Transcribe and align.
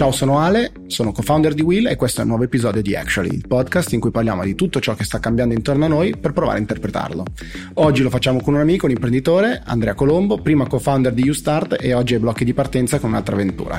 Ciao, 0.00 0.12
sono 0.12 0.38
Ale, 0.38 0.72
sono 0.86 1.12
co-founder 1.12 1.52
di 1.52 1.60
Will 1.60 1.86
e 1.86 1.96
questo 1.96 2.20
è 2.20 2.22
un 2.22 2.30
nuovo 2.30 2.44
episodio 2.44 2.80
di 2.80 2.96
Actually, 2.96 3.34
il 3.34 3.46
podcast 3.46 3.92
in 3.92 4.00
cui 4.00 4.10
parliamo 4.10 4.42
di 4.44 4.54
tutto 4.54 4.80
ciò 4.80 4.94
che 4.94 5.04
sta 5.04 5.18
cambiando 5.18 5.52
intorno 5.52 5.84
a 5.84 5.88
noi 5.88 6.16
per 6.16 6.32
provare 6.32 6.56
a 6.56 6.60
interpretarlo. 6.60 7.22
Oggi 7.74 8.02
lo 8.02 8.08
facciamo 8.08 8.40
con 8.40 8.54
un 8.54 8.60
amico, 8.60 8.86
un 8.86 8.92
imprenditore, 8.92 9.60
Andrea 9.62 9.92
Colombo, 9.92 10.38
prima 10.38 10.66
co-founder 10.66 11.12
di 11.12 11.24
YouStart 11.24 11.76
e 11.78 11.92
oggi 11.92 12.14
ai 12.14 12.20
blocchi 12.20 12.46
di 12.46 12.54
partenza 12.54 12.98
con 12.98 13.10
un'altra 13.10 13.34
avventura. 13.34 13.78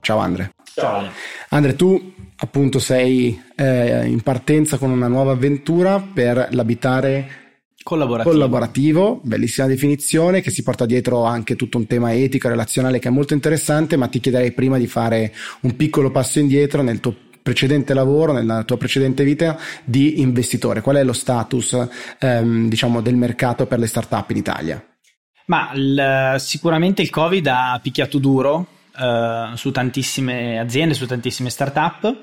Ciao 0.00 0.18
Andre. 0.18 0.54
Ciao. 0.74 1.08
Andre, 1.50 1.76
tu 1.76 2.14
appunto 2.34 2.80
sei 2.80 3.40
eh, 3.54 4.06
in 4.08 4.22
partenza 4.22 4.78
con 4.78 4.90
una 4.90 5.06
nuova 5.06 5.30
avventura 5.30 6.00
per 6.00 6.48
l'abitare 6.50 7.47
Collaborativo. 7.88 8.34
collaborativo. 8.34 9.20
bellissima 9.22 9.66
definizione 9.66 10.42
che 10.42 10.50
si 10.50 10.62
porta 10.62 10.84
dietro 10.84 11.24
anche 11.24 11.56
tutto 11.56 11.78
un 11.78 11.86
tema 11.86 12.12
etico 12.12 12.48
relazionale 12.48 12.98
che 12.98 13.08
è 13.08 13.10
molto 13.10 13.32
interessante, 13.32 13.96
ma 13.96 14.08
ti 14.08 14.20
chiederei 14.20 14.52
prima 14.52 14.76
di 14.76 14.86
fare 14.86 15.32
un 15.60 15.74
piccolo 15.74 16.10
passo 16.10 16.38
indietro 16.38 16.82
nel 16.82 17.00
tuo 17.00 17.14
precedente 17.42 17.94
lavoro, 17.94 18.32
nella 18.32 18.62
tua 18.64 18.76
precedente 18.76 19.24
vita 19.24 19.58
di 19.84 20.20
investitore. 20.20 20.82
Qual 20.82 20.96
è 20.96 21.02
lo 21.02 21.14
status 21.14 21.88
ehm, 22.18 22.68
diciamo 22.68 23.00
del 23.00 23.16
mercato 23.16 23.64
per 23.64 23.78
le 23.78 23.86
start-up 23.86 24.28
in 24.32 24.36
Italia? 24.36 24.84
Ma 25.46 25.70
il, 25.72 26.34
sicuramente 26.36 27.00
il 27.00 27.08
Covid 27.08 27.46
ha 27.46 27.80
picchiato 27.82 28.18
duro 28.18 28.66
eh, 28.98 29.52
su 29.54 29.70
tantissime 29.70 30.58
aziende, 30.58 30.92
su 30.92 31.06
tantissime 31.06 31.48
start-up 31.48 32.16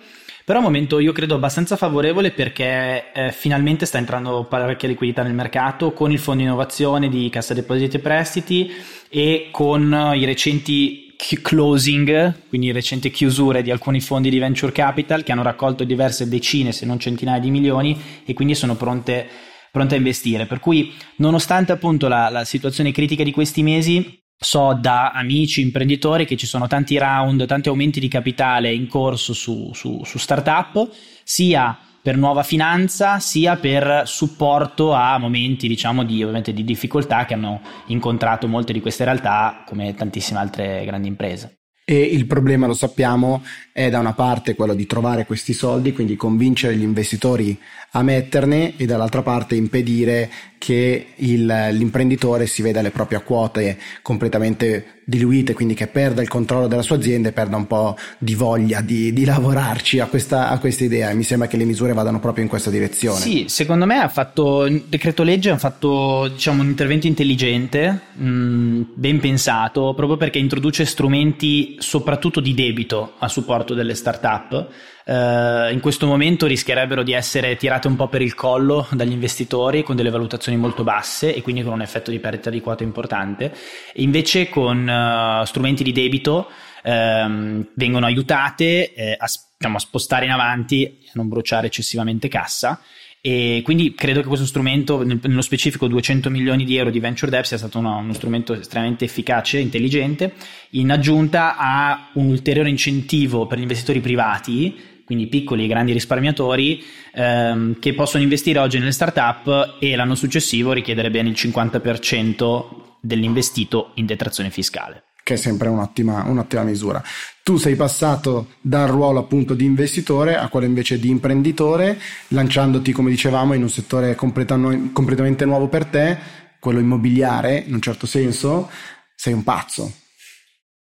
però 0.46 0.60
è 0.60 0.62
un 0.62 0.68
momento 0.68 1.00
io 1.00 1.12
credo 1.12 1.36
abbastanza 1.36 1.76
favorevole 1.76 2.32
perché 2.32 3.12
eh, 3.12 3.32
finalmente 3.32 3.88
sta 3.88 3.98
entrando 3.98 4.46
parecchia 4.46 4.88
liquidità 4.88 5.24
nel 5.24 5.34
mercato 5.34 5.92
con 5.92 6.12
il 6.12 6.20
fondo 6.20 6.44
innovazione 6.44 7.10
di 7.10 7.28
Cassa 7.30 7.56
Depositi 7.56 7.96
e 7.96 8.00
Prestiti 8.00 8.72
e 9.10 9.48
con 9.52 10.14
i 10.16 10.24
recenti 10.24 11.06
closing, 11.42 12.48
quindi 12.50 12.72
recenti 12.72 13.10
chiusure 13.10 13.64
di 13.64 13.72
alcuni 13.72 14.00
fondi 14.02 14.30
di 14.30 14.38
venture 14.38 14.72
capital 14.72 15.24
che 15.24 15.32
hanno 15.32 15.42
raccolto 15.42 15.84
diverse 15.84 16.28
decine 16.28 16.72
se 16.72 16.86
non 16.86 17.00
centinaia 17.00 17.40
di 17.40 17.50
milioni 17.50 18.00
e 18.24 18.34
quindi 18.34 18.54
sono 18.54 18.76
pronte, 18.76 19.28
pronte 19.72 19.96
a 19.96 19.98
investire. 19.98 20.46
Per 20.46 20.60
cui 20.60 20.94
nonostante 21.18 21.72
appunto 21.72 22.08
la, 22.08 22.30
la 22.30 22.44
situazione 22.44 22.92
critica 22.92 23.24
di 23.24 23.32
questi 23.32 23.64
mesi 23.64 24.24
so 24.38 24.74
da 24.74 25.12
amici 25.12 25.62
imprenditori 25.62 26.26
che 26.26 26.36
ci 26.36 26.46
sono 26.46 26.68
tanti 26.68 26.98
round, 26.98 27.46
tanti 27.46 27.70
aumenti 27.70 28.00
di 28.00 28.08
capitale 28.08 28.74
in 28.74 28.88
corso 28.88 29.34
su, 29.34 29.72
su, 29.74 30.04
su 30.04 30.18
startup, 30.18 30.90
sia 31.24 31.78
per 32.06 32.18
nuova 32.18 32.44
finanza 32.44 33.18
sia 33.18 33.56
per 33.56 34.04
supporto 34.06 34.94
a 34.94 35.18
momenti 35.18 35.68
diciamo 35.68 36.04
di, 36.04 36.24
di 36.54 36.64
difficoltà 36.64 37.26
che 37.26 37.34
hanno 37.34 37.62
incontrato 37.88 38.48
molte 38.48 38.74
di 38.74 38.80
queste 38.80 39.06
realtà 39.06 39.64
come 39.66 39.96
tantissime 39.96 40.38
altre 40.38 40.86
grandi 40.86 41.08
imprese. 41.08 41.65
E 41.88 42.02
il 42.02 42.26
problema, 42.26 42.66
lo 42.66 42.74
sappiamo, 42.74 43.44
è 43.72 43.92
da 43.92 44.00
una 44.00 44.14
parte 44.14 44.56
quello 44.56 44.74
di 44.74 44.88
trovare 44.88 45.28
questi 45.28 45.54
soldi, 45.54 45.94
quindi 45.94 46.16
convincere 46.16 46.76
gli 46.76 46.82
investitori 46.82 47.56
a 47.92 48.02
metterne 48.02 48.76
e 48.76 48.88
dall'altra 48.88 49.22
parte 49.22 49.54
impedire 49.54 50.32
che 50.58 51.10
il, 51.18 51.46
l'imprenditore 51.46 52.48
si 52.48 52.64
veda 52.64 52.82
le 52.82 52.90
proprie 52.90 53.22
quote 53.22 53.78
completamente 54.02 55.04
diluite, 55.06 55.54
quindi 55.54 55.76
che 55.76 55.88
perda 55.88 56.22
il 56.22 56.28
controllo 56.28 56.68
della 56.68 56.82
sua 56.82 56.96
azienda 56.98 57.30
e 57.30 57.32
perda 57.32 57.56
un 57.56 57.68
po' 57.68 57.96
di 58.18 58.34
voglia 58.34 58.82
di, 58.82 59.14
di 59.14 59.24
lavorarci 59.24 60.00
a 60.00 60.08
questa, 60.08 60.50
a 60.50 60.58
questa, 60.58 60.84
idea. 60.84 61.12
E 61.12 61.14
mi 61.14 61.24
sembra 61.24 61.48
che 61.48 61.58
le 61.58 61.66
misure 61.66 61.94
vadano 61.94 62.20
proprio 62.20 62.44
in 62.44 62.50
questa 62.50 62.70
direzione. 62.70 63.20
Sì, 63.20 63.46
secondo 63.48 63.86
me 63.86 64.00
ha 64.00 64.10
fatto 64.10 64.66
il 64.66 64.86
decreto 64.88 65.24
legge, 65.24 65.52
ha 65.52 65.58
fatto 65.58 66.28
diciamo, 66.28 66.62
un 66.62 66.70
intervento 66.70 67.08
intelligente, 67.08 68.00
mh, 68.14 68.82
ben 68.96 69.20
pensato, 69.20 69.94
proprio 69.96 70.18
perché 70.18 70.40
introduce 70.40 70.86
strumenti 70.86 71.76
soprattutto 71.80 72.40
di 72.40 72.54
debito 72.54 73.14
a 73.20 73.28
supporto 73.28 73.74
delle 73.74 73.94
start-up 73.94 74.68
Uh, 75.08 75.72
in 75.72 75.82
questo 75.82 76.08
momento 76.08 76.48
rischierebbero 76.48 77.04
di 77.04 77.14
essere 77.14 77.56
tirate 77.58 77.86
un 77.86 77.96
po' 77.96 78.08
per 78.08 78.24
il 78.24 78.34
collo 78.34 78.88
dagli 78.90 79.12
investitori 79.12 79.84
con 79.84 79.96
delle 79.96 80.10
valutazioni 80.10 80.58
molto 80.58 80.84
basse 80.84 81.36
e 81.36 81.44
quindi 81.44 81.62
con 81.62 81.74
un 81.74 81.84
effetto 81.84 82.10
di 82.10 82.18
perdita 82.18 82.50
di 82.50 82.60
quota 82.60 82.82
importante. 82.82 83.54
E 83.94 84.02
invece 84.02 84.50
con 84.50 84.90
uh, 84.96 85.46
strumenti 85.46 85.84
di 85.84 85.92
debito 85.92 86.48
uh, 86.84 87.66
vengono 87.76 88.06
aiutate 88.06 88.94
eh, 88.94 89.16
a, 89.18 89.26
diciamo, 89.58 89.78
a 89.78 89.80
spostare 89.80 90.26
in 90.26 90.32
avanti 90.32 91.00
a 91.08 91.12
non 91.14 91.28
bruciare 91.28 91.68
eccessivamente 91.68 92.28
cassa. 92.28 92.80
E 93.22 93.62
quindi 93.64 93.96
credo 93.96 94.22
che 94.22 94.28
questo 94.28 94.46
strumento, 94.46 95.04
nello 95.04 95.42
specifico 95.42 95.88
200 95.88 96.30
milioni 96.30 96.64
di 96.64 96.78
euro 96.78 96.92
di 96.92 97.00
venture 97.00 97.32
debt, 97.32 97.46
sia 97.46 97.58
stato 97.58 97.80
uno, 97.80 97.98
uno, 97.98 98.14
strumento 98.14 98.54
estremamente 98.54 99.04
efficace 99.04 99.58
e 99.58 99.62
intelligente, 99.62 100.34
in 100.72 100.92
aggiunta 100.92 101.58
a 101.58 102.12
un 102.14 102.28
ulteriore 102.28 102.70
incentivo 102.70 103.48
per 103.48 103.58
gli 103.58 103.64
investitori 103.64 104.00
privati 104.00 104.94
quindi 105.06 105.28
piccoli 105.28 105.64
e 105.64 105.68
grandi 105.68 105.94
risparmiatori 105.94 106.84
ehm, 107.14 107.80
che 107.80 107.94
possono 107.94 108.24
investire 108.24 108.60
oggi 108.60 108.80
nelle 108.80 108.92
startup 108.92 109.78
e 109.80 109.96
l'anno 109.96 110.16
successivo 110.16 110.74
richiedere 110.74 111.12
bene 111.12 111.30
il 111.30 111.36
50% 111.36 112.85
dell'investito 113.06 113.92
in 113.96 114.06
detrazione 114.06 114.50
fiscale. 114.50 115.04
Che 115.24 115.34
è 115.34 115.38
sempre 115.38 115.70
un'ottima, 115.70 116.24
un'ottima 116.28 116.64
misura. 116.64 117.04
Tu 117.44 117.58
sei 117.58 117.76
passato 117.76 118.54
dal 118.62 118.88
ruolo 118.88 119.20
appunto 119.20 119.56
di 119.56 119.66
investitore 119.66 120.38
a 120.38 120.50
quello 120.50 120.68
invece 120.68 121.00
di 121.00 121.10
imprenditore, 121.10 122.00
lanciandoti, 122.30 122.92
come 122.92 123.10
dicevamo, 123.10 123.54
in 123.54 123.64
un 123.64 123.70
settore 123.70 124.16
completamente 124.16 125.46
nuovo 125.46 125.68
per 125.68 125.86
te, 125.86 126.18
quello 126.60 126.80
immobiliare 126.80 127.64
in 127.66 127.74
un 127.74 127.82
certo 127.82 128.06
senso. 128.06 128.70
Sei 129.16 129.34
un 129.34 129.44
pazzo, 129.44 129.92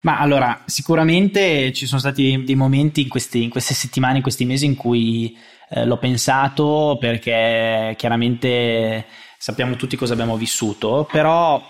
ma 0.03 0.19
allora, 0.19 0.63
sicuramente 0.67 1.73
ci 1.73 1.87
sono 1.87 2.01
stati 2.01 2.43
dei 2.45 2.55
momenti 2.57 3.03
in, 3.03 3.09
questi, 3.09 3.45
in 3.45 3.51
queste 3.51 3.73
settimane, 3.73 4.17
in 4.17 4.23
questi 4.23 4.45
mesi 4.45 4.67
in 4.67 4.75
cui 4.75 5.37
eh, 5.71 5.87
l'ho 5.87 5.99
pensato 5.99 6.97
perché 7.01 7.95
chiaramente 7.97 9.07
sappiamo 9.39 9.77
tutti 9.77 9.97
cosa 9.97 10.13
abbiamo 10.13 10.37
vissuto, 10.37 11.07
però 11.11 11.63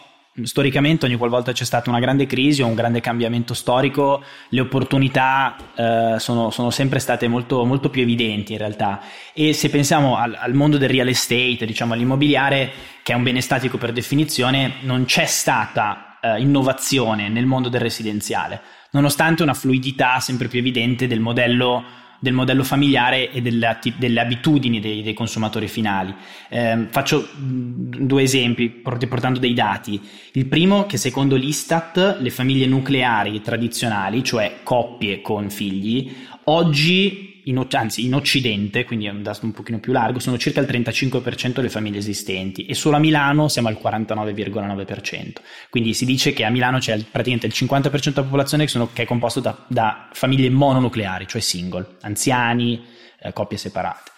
storicamente 0.45 1.05
ogni 1.05 1.17
qualvolta 1.17 1.53
c'è 1.53 1.65
stata 1.65 1.91
una 1.91 2.01
grande 2.01 2.27
crisi 2.27 2.63
o 2.63 2.67
un 2.67 2.75
grande 2.75 3.01
cambiamento 3.01 3.53
storico, 3.53 4.23
le 4.49 4.61
opportunità 4.61 5.57
eh, 5.75 6.15
sono, 6.19 6.51
sono, 6.51 6.71
sempre 6.71 7.01
state 7.01 7.29
molto, 7.29 7.65
molto, 7.65 7.91
più 7.91 8.03
evidenti 8.03 8.53
in 8.53 8.59
realtà. 8.59 9.01
E 9.35 9.53
se 9.53 9.69
pensiamo 9.69 10.17
al, 10.17 10.35
al, 10.39 10.55
mondo 10.55 10.79
del 10.79 10.89
real 10.89 11.09
estate, 11.09 11.67
diciamo 11.67 11.93
all'immobiliare, 11.93 12.71
che 13.03 13.13
è 13.13 13.17
un 13.17 13.23
bene 13.23 13.43
statico 13.43 13.77
per 13.77 13.93
definizione, 13.93 14.77
non 14.81 15.05
c'è 15.05 15.27
stata 15.27 16.19
eh, 16.23 16.41
innovazione 16.41 17.29
nel 17.29 17.45
mondo 17.45 17.69
del 17.69 17.81
residenziale, 17.81 18.61
nonostante 18.93 19.43
una 19.43 19.55
fluidità 19.55 20.19
sempre 20.21 20.49
più 20.49 20.61
evidente 20.61 21.07
del 21.07 21.21
modello, 21.21 21.85
del 22.23 22.35
modello 22.35 22.63
familiare 22.63 23.33
e 23.33 23.43
delle, 23.43 23.79
delle 23.97 24.21
abitudini 24.21 24.79
dei, 24.79 25.03
dei, 25.03 25.13
consumatori 25.13 25.67
finali. 25.67 26.15
Eh, 26.49 26.87
faccio 26.89 27.29
due 27.35 28.23
esempi 28.23 28.69
portando 28.69 29.41
dei 29.41 29.55
dati. 29.55 30.01
Il 30.35 30.47
primo 30.47 30.87
che 30.87 30.99
secondo 30.99 31.35
l'Istat 31.35 32.19
le 32.21 32.31
famiglie 32.31 32.67
nucleari 32.67 33.41
tradizionali, 33.41 34.23
cioè 34.23 34.61
coppie 34.63 35.21
con 35.21 35.51
figli, 35.51 36.15
oggi 36.45 37.32
in, 37.45 37.67
anzi 37.73 38.05
in 38.05 38.15
Occidente, 38.15 38.85
quindi 38.85 39.07
è 39.07 39.11
un 39.11 39.23
dato 39.23 39.45
un 39.45 39.53
pochino 39.53 39.79
più 39.81 39.93
largo, 39.93 40.19
sono 40.19 40.39
circa 40.39 40.61
il 40.61 40.67
35% 40.67 41.55
delle 41.55 41.69
famiglie 41.69 41.99
esistenti 41.99 42.67
e 42.67 42.75
solo 42.75 42.97
a 42.97 42.99
Milano 42.99 43.49
siamo 43.49 43.69
al 43.69 43.79
49,9%. 43.83 45.33
Quindi 45.71 45.95
si 45.95 46.05
dice 46.05 46.33
che 46.33 46.45
a 46.45 46.51
Milano 46.51 46.79
c'è 46.79 46.97
praticamente 46.99 47.47
il 47.47 47.53
50% 47.55 48.13
della 48.13 48.23
popolazione 48.23 48.65
che, 48.65 48.71
sono, 48.71 48.91
che 48.93 49.03
è 49.03 49.07
composto 49.07 49.41
da, 49.41 49.65
da, 49.67 50.09
famiglie 50.13 50.51
mononucleari, 50.51 51.27
cioè 51.27 51.41
single, 51.41 51.97
anziani, 52.03 52.83
eh, 53.21 53.33
coppie 53.33 53.59
separate. 53.59 54.11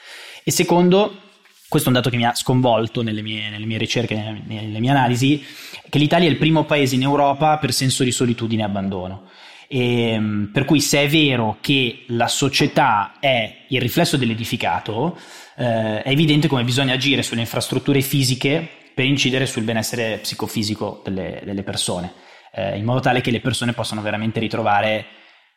E 0.42 0.50
secondo, 0.50 1.20
questo 1.68 1.88
è 1.88 1.92
un 1.92 1.98
dato 1.98 2.10
che 2.10 2.16
mi 2.16 2.26
ha 2.26 2.34
sconvolto 2.34 3.02
nelle 3.02 3.22
mie, 3.22 3.48
nelle 3.48 3.66
mie 3.66 3.78
ricerche, 3.78 4.14
nelle 4.14 4.42
nelle 4.46 4.80
mie 4.80 4.90
analisi, 4.90 5.42
che 5.88 5.98
l'Italia 5.98 6.28
è 6.28 6.30
il 6.30 6.38
primo 6.38 6.64
paese 6.64 6.94
in 6.94 7.02
Europa 7.02 7.56
per 7.58 7.72
senso 7.72 8.04
di 8.04 8.12
solitudine 8.12 8.62
e 8.62 8.64
abbandono. 8.66 9.30
E, 9.68 10.10
ehm, 10.10 10.50
per 10.52 10.64
cui 10.64 10.80
se 10.80 11.02
è 11.02 11.08
vero 11.08 11.58
che 11.60 12.04
la 12.08 12.28
società 12.28 13.14
è 13.20 13.64
il 13.68 13.80
riflesso 13.80 14.16
dell'edificato, 14.16 15.18
eh, 15.56 16.02
è 16.02 16.08
evidente 16.08 16.48
come 16.48 16.64
bisogna 16.64 16.94
agire 16.94 17.22
sulle 17.22 17.40
infrastrutture 17.40 18.00
fisiche 18.00 18.68
per 18.94 19.04
incidere 19.04 19.46
sul 19.46 19.64
benessere 19.64 20.18
psicofisico 20.18 21.00
delle, 21.04 21.42
delle 21.44 21.62
persone, 21.62 22.12
eh, 22.52 22.78
in 22.78 22.84
modo 22.84 23.00
tale 23.00 23.20
che 23.20 23.30
le 23.30 23.40
persone 23.40 23.72
possano 23.72 24.02
veramente 24.02 24.40
ritrovare 24.40 25.06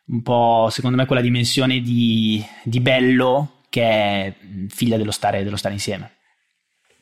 un 0.07 0.21
po', 0.21 0.69
secondo 0.71 0.97
me, 0.97 1.05
quella 1.05 1.21
dimensione 1.21 1.81
di, 1.81 2.43
di 2.63 2.79
bello 2.79 3.63
che 3.69 3.83
è 3.83 4.33
figlia 4.69 4.97
dello 4.97 5.11
stare, 5.11 5.43
dello 5.43 5.57
stare 5.57 5.73
insieme. 5.73 6.16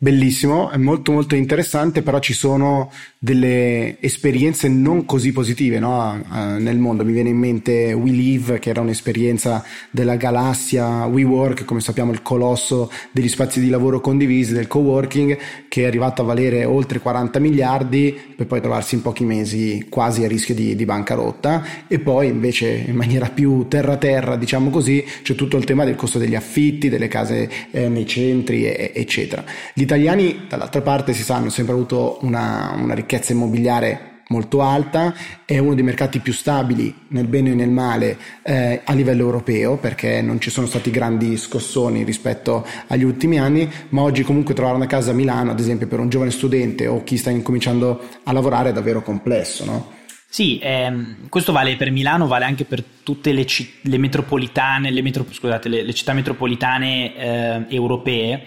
Bellissimo, 0.06 0.70
è 0.70 0.78
molto 0.78 1.12
molto 1.12 1.34
interessante, 1.34 2.04
però 2.04 2.20
ci 2.20 2.34
sono 2.34 2.92
delle 3.18 4.00
esperienze 4.02 4.68
non 4.68 5.04
così 5.04 5.32
positive 5.32 5.80
no? 5.80 6.24
uh, 6.30 6.62
nel 6.62 6.78
mondo. 6.78 7.04
Mi 7.04 7.12
viene 7.12 7.30
in 7.30 7.38
mente 7.38 7.92
We 7.92 8.12
Live, 8.12 8.60
che 8.60 8.70
era 8.70 8.82
un'esperienza 8.82 9.66
della 9.90 10.16
galassia, 10.16 11.06
WeWork, 11.06 11.66
come 11.66 11.80
sappiamo 11.80 12.12
il 12.12 12.22
colosso 12.22 12.92
degli 13.10 13.28
spazi 13.28 13.60
di 13.60 13.70
lavoro 13.70 14.00
condivisi, 14.00 14.54
del 14.54 14.68
co-working, 14.68 15.38
che 15.68 15.82
è 15.82 15.86
arrivato 15.88 16.22
a 16.22 16.26
valere 16.26 16.66
oltre 16.66 17.00
40 17.00 17.40
miliardi 17.40 18.16
per 18.36 18.46
poi 18.46 18.62
trovarsi 18.62 18.94
in 18.94 19.02
pochi 19.02 19.24
mesi 19.24 19.88
quasi 19.90 20.24
a 20.24 20.28
rischio 20.28 20.54
di, 20.54 20.76
di 20.76 20.86
bancarotta 20.86 21.64
e 21.88 21.98
poi 21.98 22.28
invece 22.28 22.84
in 22.86 22.96
maniera 22.96 23.30
più 23.30 23.66
terra-terra, 23.68 24.36
diciamo 24.36 24.70
così, 24.70 25.04
c'è 25.24 25.34
tutto 25.34 25.58
il 25.58 25.64
tema 25.64 25.84
del 25.84 25.96
costo 25.96 26.20
degli 26.20 26.36
affitti, 26.36 26.90
delle 26.90 27.08
case 27.08 27.50
eh, 27.72 27.90
nei 27.90 28.06
centri, 28.06 28.66
eccetera. 28.66 29.44
Gli 29.74 29.86
italiani, 29.96 30.46
dall'altra 30.50 30.82
parte, 30.82 31.14
si 31.14 31.24
sa, 31.24 31.36
hanno 31.36 31.50
sempre 31.50 31.74
avuto 31.74 32.20
una, 32.22 32.74
una 32.78 32.94
ricchezza 32.94 33.32
immobiliare 33.32 34.14
molto 34.28 34.62
alta, 34.62 35.14
è 35.46 35.58
uno 35.60 35.76
dei 35.76 35.84
mercati 35.84 36.20
più 36.20 36.34
stabili 36.34 36.94
nel 37.10 37.28
bene 37.28 37.52
e 37.52 37.54
nel 37.54 37.70
male 37.70 38.18
eh, 38.42 38.82
a 38.84 38.94
livello 38.94 39.22
europeo 39.22 39.78
perché 39.78 40.22
non 40.22 40.42
ci 40.42 40.50
sono 40.50 40.66
stati 40.66 40.90
grandi 40.90 41.38
scossoni 41.38 42.04
rispetto 42.04 42.66
agli 42.88 43.04
ultimi 43.04 43.40
anni, 43.40 43.70
ma 43.90 44.02
oggi 44.02 44.24
comunque 44.24 44.54
trovare 44.54 44.76
una 44.76 44.88
casa 44.88 45.12
a 45.12 45.14
Milano, 45.14 45.52
ad 45.52 45.60
esempio 45.60 45.88
per 45.88 46.00
un 46.00 46.10
giovane 46.10 46.32
studente 46.32 46.88
o 46.88 47.04
chi 47.04 47.18
sta 47.18 47.30
incominciando 47.30 48.02
a 48.24 48.32
lavorare 48.32 48.70
è 48.70 48.74
davvero 48.74 49.02
complesso, 49.02 49.66
no? 49.66 49.94
Sì, 50.28 50.60
ehm, 50.62 51.30
questo 51.30 51.54
vale 51.54 51.76
per 51.78 51.92
Milano, 51.92 52.28
vale 52.28 52.44
anche 52.44 52.66
per 52.66 52.84
tutte 53.04 53.32
le, 53.32 53.46
ci- 53.46 53.76
le 53.82 53.98
metropolitane, 53.98 54.92
le, 54.92 55.02
metro- 55.02 55.26
scusate, 55.30 55.70
le, 55.70 55.84
le 55.84 55.94
città 55.94 56.12
metropolitane 56.12 57.16
eh, 57.16 57.66
europee 57.70 58.44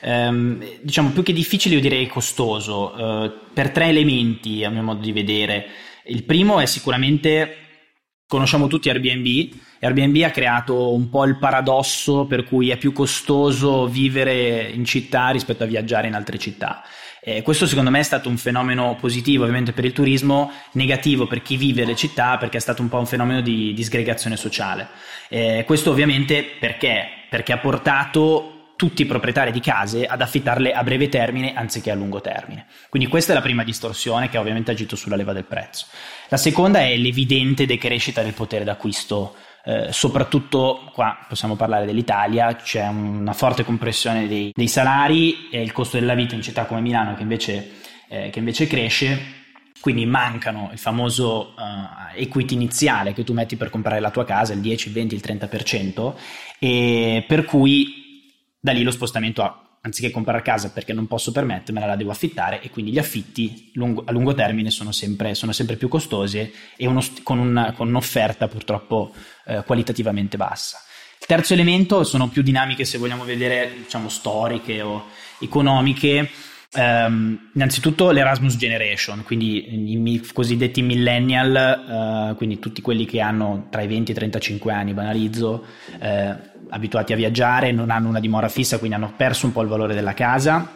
ehm, 0.00 0.80
diciamo 0.82 1.10
più 1.10 1.22
che 1.22 1.32
difficile 1.32 1.76
io 1.76 1.80
direi 1.80 2.06
costoso 2.06 2.94
eh, 2.94 3.32
per 3.52 3.70
tre 3.70 3.86
elementi 3.86 4.64
a 4.64 4.70
mio 4.70 4.82
modo 4.82 5.00
di 5.00 5.12
vedere. 5.12 5.66
Il 6.04 6.24
primo 6.24 6.60
è 6.60 6.66
sicuramente 6.66 7.56
conosciamo 8.30 8.68
tutti 8.68 8.88
Airbnb. 8.88 9.52
Airbnb 9.80 10.22
ha 10.22 10.30
creato 10.30 10.94
un 10.94 11.10
po' 11.10 11.24
il 11.24 11.36
paradosso 11.36 12.26
per 12.26 12.44
cui 12.44 12.70
è 12.70 12.76
più 12.76 12.92
costoso 12.92 13.88
vivere 13.88 14.70
in 14.72 14.84
città 14.84 15.30
rispetto 15.30 15.64
a 15.64 15.66
viaggiare 15.66 16.06
in 16.06 16.14
altre 16.14 16.38
città. 16.38 16.84
Eh, 17.22 17.42
questo 17.42 17.66
secondo 17.66 17.90
me 17.90 17.98
è 17.98 18.04
stato 18.04 18.28
un 18.28 18.38
fenomeno 18.38 18.96
positivo 18.98 19.42
ovviamente 19.42 19.72
per 19.72 19.84
il 19.84 19.92
turismo, 19.92 20.52
negativo 20.72 21.26
per 21.26 21.42
chi 21.42 21.56
vive 21.56 21.84
le 21.84 21.96
città 21.96 22.38
perché 22.38 22.56
è 22.56 22.60
stato 22.60 22.80
un 22.82 22.88
po' 22.88 22.98
un 22.98 23.06
fenomeno 23.06 23.40
di 23.40 23.74
disgregazione 23.74 24.36
sociale. 24.36 24.88
Eh, 25.28 25.64
questo 25.66 25.90
ovviamente 25.90 26.44
perché? 26.58 27.06
Perché 27.28 27.52
ha 27.52 27.58
portato 27.58 28.59
tutti 28.80 29.02
i 29.02 29.04
proprietari 29.04 29.52
di 29.52 29.60
case 29.60 30.06
ad 30.06 30.22
affittarle 30.22 30.72
a 30.72 30.82
breve 30.82 31.10
termine 31.10 31.52
anziché 31.52 31.90
a 31.90 31.94
lungo 31.94 32.22
termine. 32.22 32.64
Quindi 32.88 33.10
questa 33.10 33.32
è 33.32 33.34
la 33.34 33.42
prima 33.42 33.62
distorsione 33.62 34.30
che 34.30 34.38
ha 34.38 34.40
ovviamente 34.40 34.70
agito 34.70 34.96
sulla 34.96 35.16
leva 35.16 35.34
del 35.34 35.44
prezzo. 35.44 35.84
La 36.30 36.38
seconda 36.38 36.80
è 36.80 36.96
l'evidente 36.96 37.66
decrescita 37.66 38.22
del 38.22 38.32
potere 38.32 38.64
d'acquisto 38.64 39.36
eh, 39.66 39.88
soprattutto 39.92 40.90
qua 40.94 41.26
possiamo 41.28 41.56
parlare 41.56 41.84
dell'Italia, 41.84 42.56
c'è 42.56 42.86
una 42.88 43.34
forte 43.34 43.64
compressione 43.64 44.26
dei, 44.26 44.50
dei 44.54 44.68
salari 44.68 45.50
e 45.50 45.60
il 45.60 45.72
costo 45.72 45.98
della 45.98 46.14
vita 46.14 46.34
in 46.34 46.40
città 46.40 46.64
come 46.64 46.80
Milano 46.80 47.14
che 47.14 47.20
invece, 47.20 47.72
eh, 48.08 48.30
che 48.30 48.38
invece 48.38 48.66
cresce, 48.66 49.20
quindi 49.78 50.06
mancano 50.06 50.70
il 50.72 50.78
famoso 50.78 51.52
uh, 51.54 52.18
equity 52.18 52.54
iniziale 52.54 53.12
che 53.12 53.24
tu 53.24 53.34
metti 53.34 53.56
per 53.56 53.68
comprare 53.68 54.00
la 54.00 54.10
tua 54.10 54.24
casa, 54.24 54.54
il 54.54 54.60
10, 54.60 54.88
il 54.88 54.94
20, 54.94 55.14
il 55.14 55.22
30%, 55.22 56.14
e 56.58 57.24
per 57.28 57.44
cui 57.44 57.99
da 58.60 58.72
lì 58.72 58.82
lo 58.82 58.90
spostamento 58.90 59.42
a, 59.42 59.70
anziché 59.82 60.10
comprare 60.10 60.42
casa 60.42 60.70
perché 60.70 60.92
non 60.92 61.06
posso 61.06 61.32
permettermela, 61.32 61.86
la 61.86 61.96
devo 61.96 62.10
affittare 62.10 62.60
e 62.60 62.70
quindi 62.70 62.92
gli 62.92 62.98
affitti 62.98 63.70
lungo, 63.74 64.04
a 64.04 64.12
lungo 64.12 64.34
termine 64.34 64.70
sono 64.70 64.92
sempre, 64.92 65.34
sono 65.34 65.52
sempre 65.52 65.76
più 65.76 65.88
costosi 65.88 66.52
e 66.76 66.86
uno, 66.86 67.02
con, 67.22 67.38
una, 67.38 67.72
con, 67.72 67.88
un'offerta 67.88 68.48
purtroppo 68.48 69.12
eh, 69.46 69.62
qualitativamente 69.64 70.36
bassa. 70.36 70.78
Il 71.18 71.26
terzo 71.26 71.52
elemento 71.52 72.02
sono 72.04 72.28
più 72.28 72.42
dinamiche, 72.42 72.84
se 72.84 72.98
vogliamo 72.98 73.24
vedere, 73.24 73.72
diciamo, 73.76 74.08
storiche 74.08 74.80
o 74.80 75.06
economiche. 75.38 76.30
Um, 76.72 77.50
innanzitutto 77.52 78.12
l'Erasmus 78.12 78.56
Generation, 78.56 79.24
quindi 79.24 79.92
i 79.92 80.30
cosiddetti 80.32 80.82
millennial, 80.82 82.30
uh, 82.30 82.36
quindi 82.36 82.60
tutti 82.60 82.80
quelli 82.80 83.06
che 83.06 83.20
hanno 83.20 83.66
tra 83.70 83.82
i 83.82 83.88
20 83.88 84.12
e 84.12 84.14
i 84.14 84.16
35 84.16 84.72
anni, 84.72 84.94
banalizzo, 84.94 85.66
uh, 86.00 86.59
abituati 86.70 87.12
a 87.12 87.16
viaggiare, 87.16 87.72
non 87.72 87.90
hanno 87.90 88.08
una 88.08 88.20
dimora 88.20 88.48
fissa, 88.48 88.78
quindi 88.78 88.96
hanno 88.96 89.12
perso 89.16 89.46
un 89.46 89.52
po' 89.52 89.62
il 89.62 89.68
valore 89.68 89.94
della 89.94 90.14
casa, 90.14 90.70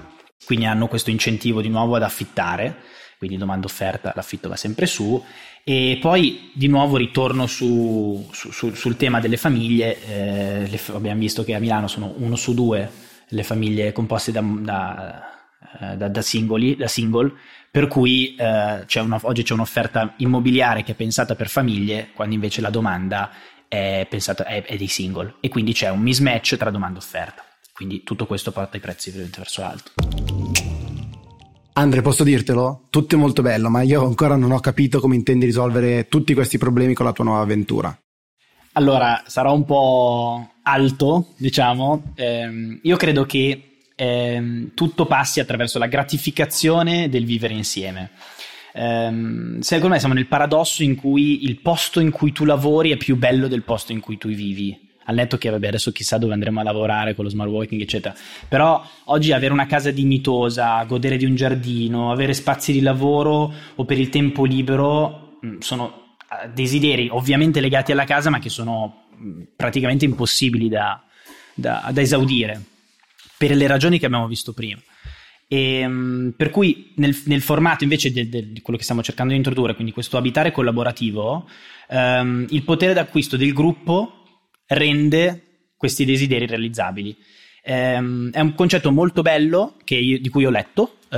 quindi 0.45 0.67
hanno 0.67 0.89
questo 0.89 1.11
incentivo 1.11 1.61
di 1.61 1.69
nuovo 1.69 1.97
ad 1.97 2.03
affittare, 2.03 2.77
quindi 3.19 3.37
domanda 3.37 3.67
offerta, 3.67 4.13
l'affitto 4.15 4.49
va 4.49 4.57
sempre 4.57 4.87
su. 4.87 5.23
E 5.67 5.99
poi 6.01 6.51
di 6.53 6.67
nuovo 6.67 6.99
ritorno 6.99 7.47
su, 7.47 8.29
su, 8.33 8.51
su, 8.51 8.75
sul 8.75 8.97
tema 8.97 9.21
delle 9.21 9.39
famiglie, 9.39 9.97
eh, 10.07 10.69
le, 10.69 10.81
abbiamo 10.93 11.21
visto 11.21 11.43
che 11.43 11.55
a 11.55 11.59
Milano 11.59 11.89
sono 11.89 12.13
uno 12.19 12.37
su 12.37 12.53
due 12.53 12.91
le 13.29 13.43
famiglie 13.43 13.93
composte 13.93 14.31
da, 14.31 14.43
da, 14.43 15.23
eh, 15.81 15.97
da, 15.97 16.09
da 16.09 16.23
singoli, 16.23 16.77
single, 16.85 17.33
per 17.71 17.89
cui 17.89 18.35
eh, 18.37 18.85
c'è 18.87 19.01
una, 19.01 19.19
oggi 19.23 19.43
c'è 19.43 19.55
un'offerta 19.55 20.15
immobiliare 20.19 20.83
che 20.83 20.93
è 20.93 20.95
pensata 20.95 21.35
per 21.35 21.49
famiglie, 21.49 22.11
quando 22.15 22.35
invece 22.35 22.61
la 22.61 22.71
domanda 22.71 23.31
è, 23.75 24.07
pensato, 24.09 24.45
è, 24.45 24.63
è 24.63 24.77
dei 24.77 24.87
single 24.87 25.35
e 25.41 25.49
quindi 25.49 25.73
c'è 25.73 25.91
un 25.91 26.01
mismatch 26.01 26.57
tra 26.57 26.71
domanda 26.71 26.99
e 26.99 27.03
offerta. 27.03 27.45
Quindi 27.73 28.05
tutto 28.05 28.27
questo 28.27 28.53
porta 28.53 28.77
i 28.77 28.81
prezzi 28.81 29.11
verso 29.11 29.61
l'alto. 29.61 29.91
Andre, 31.77 32.03
posso 32.03 32.23
dirtelo? 32.23 32.87
Tutto 32.89 33.17
è 33.17 33.19
molto 33.19 33.43
bello, 33.43 33.69
ma 33.69 33.83
io 33.83 34.05
ancora 34.07 34.37
non 34.37 34.53
ho 34.53 34.61
capito 34.61 35.01
come 35.01 35.17
intendi 35.17 35.45
risolvere 35.45 36.07
tutti 36.07 36.33
questi 36.35 36.57
problemi 36.57 36.95
con 36.95 37.05
la 37.05 37.13
tua 37.13 37.25
nuova 37.25 37.43
avventura. 37.43 37.97
Allora, 38.75 39.25
sarò 39.27 39.53
un 39.53 39.65
po' 39.65 40.53
alto, 40.63 41.33
diciamo. 41.37 42.13
Eh, 42.15 42.79
io 42.81 42.97
credo 42.97 43.27
che 43.27 43.81
eh, 43.97 44.71
tutto 44.75 45.07
passi 45.07 45.41
attraverso 45.41 45.81
la 45.81 45.87
gratificazione 45.87 47.09
del 47.09 47.25
vivere 47.25 47.55
insieme. 47.55 48.11
Um, 48.77 49.61
secondo 49.61 49.95
me 49.95 50.01
siamo 50.01 50.15
nel 50.15 50.27
paradosso 50.27 50.83
in 50.83 50.97
cui 50.97 51.45
il 51.45 51.61
posto 51.61 52.01
in 52.01 52.11
cui 52.11 52.33
tu 52.33 52.45
lavori 52.45 52.91
è 52.91 52.97
più 52.97 53.17
bello 53.17 53.47
del 53.47 53.63
posto 53.63 53.93
in 53.93 54.01
cui 54.01 54.19
tu 54.19 54.29
vivi. 54.29 54.77
Al 55.07 55.15
netto 55.15 55.37
che, 55.37 55.51
vabbè, 55.51 55.69
adesso 55.69 55.93
chissà 55.93 56.17
dove 56.17 56.33
andremo 56.33 56.61
a 56.61 56.63
lavorare 56.63 57.15
con 57.15 57.25
lo 57.25 57.31
smart 57.31 57.51
working, 57.51 57.81
eccetera. 57.81 58.15
Però 58.49 58.83
oggi 59.05 59.33
avere 59.33 59.53
una 59.53 59.67
casa 59.67 59.91
dignitosa, 59.91 60.83
godere 60.85 61.19
di 61.19 61.27
un 61.27 61.35
giardino, 61.35 62.11
avere 62.11 62.33
spazi 62.33 62.73
di 62.73 62.81
lavoro 62.81 63.53
o 63.75 63.85
per 63.85 63.99
il 63.99 64.09
tempo 64.09 64.45
libero 64.45 65.39
mm, 65.45 65.59
sono 65.59 66.17
eh, 66.43 66.49
desideri 66.49 67.09
ovviamente 67.11 67.61
legati 67.61 67.93
alla 67.93 68.05
casa, 68.05 68.31
ma 68.31 68.39
che 68.39 68.49
sono 68.49 69.05
mm, 69.15 69.43
praticamente 69.55 70.07
impossibili 70.07 70.71
da, 70.71 71.01
da, 71.53 71.91
da 71.93 72.01
esaudire 72.01 72.61
per 73.37 73.55
le 73.55 73.67
ragioni 73.67 73.99
che 73.99 74.07
abbiamo 74.07 74.27
visto 74.27 74.55
prima. 74.55 74.81
E, 75.49 75.79
ehm, 75.79 76.35
per 76.37 76.51
cui 76.51 76.93
nel, 76.97 77.17
nel 77.27 77.43
formato 77.43 77.85
invece 77.85 78.11
di, 78.11 78.61
quello 78.63 78.79
che 78.79 78.85
stiamo 78.85 79.03
cercando 79.03 79.33
di 79.33 79.39
introdurre, 79.39 79.75
quindi 79.75 79.93
questo 79.93 80.17
abitare 80.17 80.53
collaborativo, 80.53 81.49
um, 81.89 82.47
il 82.49 82.63
potere 82.63 82.95
d'acquisto 82.95 83.37
del 83.37 83.53
gruppo 83.53 84.23
rende 84.67 85.71
questi 85.77 86.05
desideri 86.05 86.47
realizzabili. 86.47 87.17
Um, 87.67 88.31
è 88.31 88.41
un 88.41 88.55
concetto 88.55 88.93
molto 88.93 89.23
bello 89.23 89.77
io, 89.87 90.21
di 90.21 90.29
cui 90.29 90.45
ho 90.45 90.51
letto, 90.51 90.99
uh, 91.11 91.17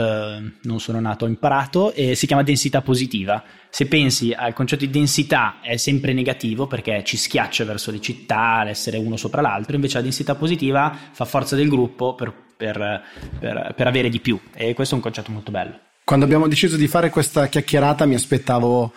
non 0.62 0.78
sono 0.78 1.00
nato, 1.00 1.24
ho 1.24 1.28
imparato, 1.28 1.92
e 1.92 2.14
si 2.14 2.26
chiama 2.26 2.44
densità 2.44 2.82
positiva. 2.82 3.42
Se 3.68 3.86
pensi 3.86 4.32
al 4.32 4.52
concetto 4.52 4.84
di 4.84 4.90
densità 4.90 5.60
è 5.60 5.76
sempre 5.76 6.12
negativo 6.12 6.66
perché 6.66 7.02
ci 7.04 7.16
schiaccia 7.16 7.64
verso 7.64 7.90
le 7.90 8.00
città, 8.00 8.62
l'essere 8.62 8.96
uno 8.96 9.16
sopra 9.16 9.40
l'altro, 9.40 9.74
invece 9.74 9.96
la 9.96 10.02
densità 10.02 10.34
positiva 10.36 10.96
fa 11.12 11.24
forza 11.24 11.56
del 11.56 11.68
gruppo 11.68 12.14
per 12.14 12.45
per, 12.56 13.02
per, 13.38 13.74
per 13.76 13.86
avere 13.86 14.08
di 14.08 14.20
più 14.20 14.38
e 14.54 14.74
questo 14.74 14.94
è 14.94 14.96
un 14.96 15.02
concetto 15.02 15.30
molto 15.30 15.50
bello. 15.50 15.78
Quando 16.04 16.24
abbiamo 16.24 16.46
deciso 16.46 16.76
di 16.76 16.86
fare 16.86 17.10
questa 17.10 17.48
chiacchierata 17.48 18.06
mi 18.06 18.14
aspettavo 18.14 18.92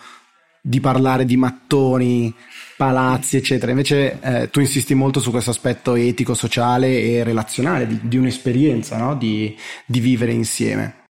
di 0.62 0.80
parlare 0.80 1.24
di 1.24 1.36
mattoni, 1.36 2.34
palazzi, 2.76 3.36
eccetera. 3.36 3.70
Invece 3.70 4.20
eh, 4.20 4.50
tu 4.50 4.60
insisti 4.60 4.94
molto 4.94 5.20
su 5.20 5.30
questo 5.30 5.50
aspetto 5.50 5.94
etico, 5.94 6.34
sociale 6.34 7.00
e 7.00 7.24
relazionale 7.24 7.86
di, 7.86 7.98
di 8.02 8.16
un'esperienza, 8.16 8.96
no? 8.96 9.16
di, 9.16 9.56
di, 9.86 10.00
vivere 10.00 10.32
insieme. 10.32 11.06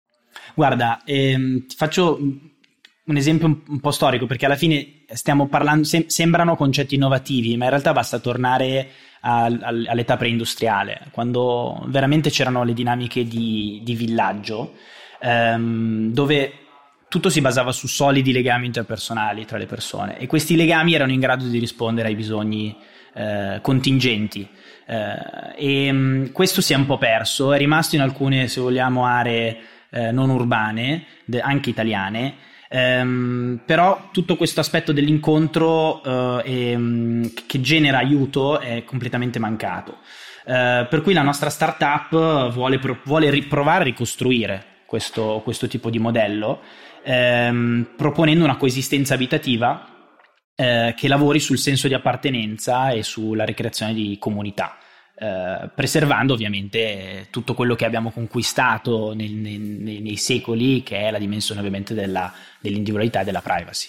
Guarda, 0.55 1.03
ehm, 1.05 1.67
ti 1.67 1.77
faccio 1.77 2.19
un 3.09 3.17
esempio 3.17 3.63
un, 3.67 3.81
po' 3.81 3.91
storico 3.91 4.27
perché 4.27 4.47
alla 4.47 4.57
fine 4.57 5.01
stiamo 5.09 5.49
parlando, 5.49 5.85
sem- 5.85 6.07
sembrano 6.07 6.57
concetti 6.57 6.95
innovativi, 6.95 7.57
ma 7.57 7.65
in 7.65 7.71
realtà 7.71 7.93
basta 7.93 8.19
tornare 8.19 8.89
all'età 9.21 10.17
preindustriale, 10.17 11.09
quando 11.11 11.83
veramente 11.87 12.31
c'erano 12.31 12.63
le 12.63 12.73
dinamiche 12.73 13.27
di, 13.27 13.81
di 13.83 13.95
villaggio, 13.95 14.75
ehm, 15.21 16.13
dove 16.13 16.53
tutto 17.09 17.29
si 17.29 17.41
basava 17.41 17.73
su 17.73 17.89
solidi 17.89 18.33
legami 18.33 18.67
interpersonali 18.67 19.45
tra 19.45 19.59
le 19.59 19.67
persone 19.67 20.19
e 20.19 20.27
questi 20.27 20.55
legami 20.57 20.95
erano 20.95 21.11
in 21.11 21.21
grado 21.21 21.47
di 21.47 21.59
rispondere 21.59 22.09
ai 22.09 22.15
bisogni 22.15 22.77
eh, 23.15 23.59
contingenti. 23.63 24.47
Eh, 24.87 25.57
e 25.57 25.93
mh, 25.93 25.97
mm, 25.97 26.27
questo 26.33 26.61
si 26.61 26.73
è 26.73 26.77
un 26.77 26.87
po' 26.87 26.99
perso, 26.99 27.53
è 27.53 27.59
rimasto 27.59 27.97
in 27.97 28.03
alcune, 28.03 28.47
se 28.49 28.61
vogliamo, 28.61 29.05
aree 29.05 29.59
eh, 29.91 30.13
non 30.13 30.31
urbane, 30.31 31.05
de- 31.25 31.41
anche 31.41 31.71
italiane. 31.71 32.35
Um, 32.71 33.61
però 33.65 34.11
tutto 34.13 34.37
questo 34.37 34.61
aspetto 34.61 34.93
dell'incontro 34.93 36.03
uh, 36.05 36.43
e, 36.45 36.75
um, 36.75 37.31
che 37.47 37.63
genera 37.63 37.99
aiuto 37.99 38.61
è 38.61 38.85
completamente 38.85 39.39
mancato. 39.39 39.99
Uh, 40.45 40.87
per 40.89 41.01
cui 41.03 41.15
la 41.15 41.23
nostra 41.23 41.51
startup 41.51 42.51
vuole, 42.51 42.79
vuole 43.05 43.31
riprovare 43.31 43.83
a 43.83 43.85
ricostruire 43.85 44.65
questo, 44.87 45.41
questo, 45.43 45.67
tipo 45.67 45.89
di 45.89 45.99
modello, 45.99 46.61
um, 47.05 47.89
proponendo 47.97 48.45
una 48.45 48.57
coesistenza 48.57 49.15
abitativa 49.15 49.87
uh, 50.55 50.95
che 50.95 51.09
lavori 51.09 51.41
sul 51.41 51.59
senso 51.59 51.89
di 51.89 51.95
appartenenza 51.95 52.91
e 52.91 53.03
sulla 53.03 53.45
ricreazione 53.45 53.95
di 53.95 54.17
comunità. 54.19 54.77
Eh, 55.21 55.71
preservando 55.75 56.35
ovviamente 56.35 57.27
tutto 57.31 57.55
quello 57.55 57.75
che 57.75 57.85
abbiamo 57.85 58.13
conquistato 58.13 59.15
nel, 59.15 59.33
nei, 59.33 60.01
nei, 60.01 60.17
secoli, 60.17 60.85
che 60.85 61.09
è 61.09 61.11
la 61.11 61.19
dimensione 61.19 61.59
ovviamente 61.59 61.93
della, 61.93 62.33
dell'individualità 62.61 63.23
e 63.23 63.25
della 63.25 63.41
privacy. 63.41 63.89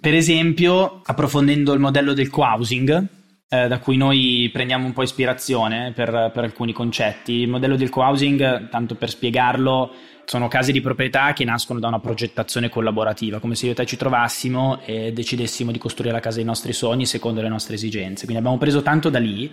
Per 0.00 0.14
esempio, 0.14 1.02
approfondendo 1.04 1.74
il 1.74 1.80
modello 1.80 2.14
del 2.14 2.30
co-housing, 2.30 3.06
eh, 3.46 3.68
da 3.68 3.78
cui 3.78 3.98
noi 3.98 4.48
prendiamo 4.50 4.86
un 4.86 4.94
po' 4.94 5.02
ispirazione 5.02 5.92
per, 5.94 6.30
per 6.32 6.44
alcuni 6.44 6.72
concetti. 6.72 7.32
Il 7.32 7.48
modello 7.48 7.76
del 7.76 7.90
co-housing, 7.90 8.70
tanto 8.70 8.94
per 8.94 9.10
spiegarlo, 9.10 9.92
sono 10.24 10.48
case 10.48 10.72
di 10.72 10.80
proprietà 10.80 11.34
che 11.34 11.44
nascono 11.44 11.78
da 11.78 11.88
una 11.88 12.00
progettazione 12.00 12.70
collaborativa, 12.70 13.38
come 13.38 13.54
se 13.54 13.66
io 13.66 13.72
e 13.72 13.74
te 13.74 13.84
ci 13.84 13.98
trovassimo 13.98 14.80
e 14.86 15.12
decidessimo 15.12 15.72
di 15.72 15.78
costruire 15.78 16.14
la 16.14 16.20
casa 16.20 16.36
dei 16.36 16.46
nostri 16.46 16.72
sogni 16.72 17.04
secondo 17.04 17.42
le 17.42 17.48
nostre 17.48 17.74
esigenze. 17.74 18.24
Quindi 18.24 18.38
abbiamo 18.38 18.56
preso 18.56 18.80
tanto 18.80 19.10
da 19.10 19.18
lì 19.18 19.52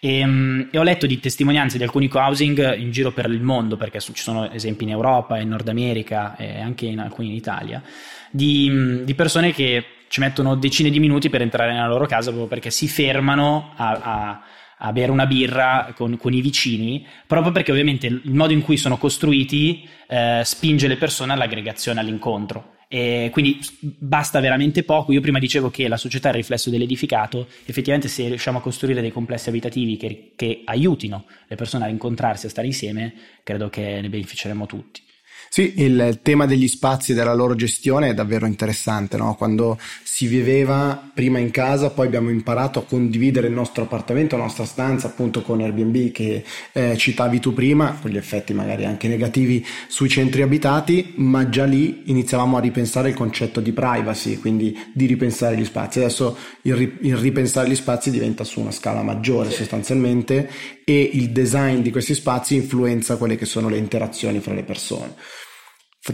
e, 0.00 0.24
um, 0.24 0.68
e, 0.70 0.78
ho 0.78 0.82
letto 0.82 1.06
di 1.06 1.20
testimonianze 1.20 1.76
di 1.76 1.84
alcuni 1.84 2.08
co-housing 2.08 2.76
in 2.76 2.90
giro 2.90 3.12
per 3.12 3.26
il 3.26 3.42
mondo, 3.42 3.76
perché 3.76 4.00
ci 4.00 4.12
sono 4.14 4.50
esempi 4.50 4.84
in 4.84 4.90
Europa, 4.90 5.38
in 5.38 5.50
Nord 5.50 5.68
America 5.68 6.36
e 6.36 6.60
anche 6.60 6.86
in 6.86 6.98
alcuni 6.98 7.28
in 7.28 7.34
Italia, 7.34 7.82
di, 8.30 9.02
di 9.04 9.14
persone 9.14 9.52
che 9.52 9.84
ci 10.08 10.20
mettono 10.20 10.56
decine 10.56 10.90
di 10.90 10.98
minuti 10.98 11.28
per 11.28 11.42
entrare 11.42 11.72
nella 11.72 11.86
loro 11.86 12.06
casa 12.06 12.30
proprio 12.30 12.48
perché 12.48 12.70
si 12.70 12.88
fermano 12.88 13.72
a, 13.76 14.00
a 14.02 14.42
a 14.82 14.92
bere 14.92 15.10
una 15.10 15.26
birra 15.26 15.92
con, 15.94 16.16
con, 16.16 16.32
i 16.32 16.40
vicini, 16.40 17.06
proprio 17.26 17.52
perché 17.52 17.70
ovviamente 17.70 18.06
il 18.06 18.32
modo 18.32 18.52
in 18.52 18.62
cui 18.62 18.76
sono 18.76 18.96
costruiti 18.96 19.86
eh, 20.08 20.40
spinge 20.42 20.88
le 20.88 20.96
persone 20.96 21.32
all'aggregazione, 21.32 22.00
all'incontro. 22.00 22.76
E 22.92 23.28
quindi 23.30 23.60
basta 23.78 24.40
veramente 24.40 24.82
poco. 24.82 25.12
Io 25.12 25.20
prima 25.20 25.38
dicevo 25.38 25.70
che 25.70 25.86
la 25.86 25.96
società 25.96 26.26
è 26.26 26.30
il 26.32 26.38
riflesso 26.38 26.70
dell'edificato, 26.70 27.46
effettivamente 27.64 28.08
se 28.08 28.26
riusciamo 28.26 28.58
a 28.58 28.60
costruire 28.60 29.00
dei 29.00 29.12
complessi 29.12 29.48
abitativi 29.48 29.96
che, 29.96 30.32
che 30.34 30.62
aiutino 30.64 31.24
le 31.46 31.54
persone 31.54 31.84
a 31.84 31.88
incontrarsi, 31.88 32.46
a 32.46 32.48
stare 32.48 32.66
insieme, 32.66 33.14
credo 33.44 33.70
che 33.70 34.00
ne 34.00 34.08
beneficeremo 34.08 34.66
tutti. 34.66 35.02
Sì, 35.52 35.82
il 35.82 36.20
tema 36.22 36.46
degli 36.46 36.68
spazi 36.68 37.10
e 37.10 37.14
della 37.16 37.34
loro 37.34 37.56
gestione 37.56 38.10
è 38.10 38.14
davvero 38.14 38.46
interessante, 38.46 39.16
no? 39.16 39.34
Quando 39.34 39.80
si 40.04 40.28
viveva 40.28 41.10
prima 41.12 41.40
in 41.40 41.50
casa, 41.50 41.90
poi 41.90 42.06
abbiamo 42.06 42.30
imparato 42.30 42.78
a 42.78 42.84
condividere 42.84 43.48
il 43.48 43.52
nostro 43.52 43.82
appartamento, 43.82 44.36
la 44.36 44.44
nostra 44.44 44.64
stanza, 44.64 45.08
appunto 45.08 45.42
con 45.42 45.60
Airbnb 45.60 46.12
che 46.12 46.44
eh, 46.70 46.96
citavi 46.96 47.40
tu 47.40 47.52
prima, 47.52 47.98
con 48.00 48.12
gli 48.12 48.16
effetti 48.16 48.54
magari 48.54 48.84
anche 48.84 49.08
negativi 49.08 49.66
sui 49.88 50.08
centri 50.08 50.42
abitati, 50.42 51.14
ma 51.16 51.48
già 51.48 51.64
lì 51.64 52.02
iniziavamo 52.04 52.56
a 52.56 52.60
ripensare 52.60 53.08
il 53.08 53.16
concetto 53.16 53.60
di 53.60 53.72
privacy, 53.72 54.36
quindi 54.38 54.78
di 54.92 55.06
ripensare 55.06 55.56
gli 55.56 55.64
spazi. 55.64 55.98
Adesso 55.98 56.36
il, 56.62 56.74
ri- 56.76 56.98
il 57.00 57.16
ripensare 57.16 57.68
gli 57.68 57.74
spazi 57.74 58.12
diventa 58.12 58.44
su 58.44 58.60
una 58.60 58.70
scala 58.70 59.02
maggiore 59.02 59.50
sostanzialmente 59.50 60.48
e 60.90 61.10
il 61.12 61.30
design 61.30 61.80
di 61.80 61.90
questi 61.90 62.14
spazi 62.14 62.56
influenza 62.56 63.16
quelle 63.16 63.36
che 63.36 63.46
sono 63.46 63.68
le 63.68 63.78
interazioni 63.78 64.40
fra 64.40 64.54
le 64.54 64.64
persone 64.64 65.14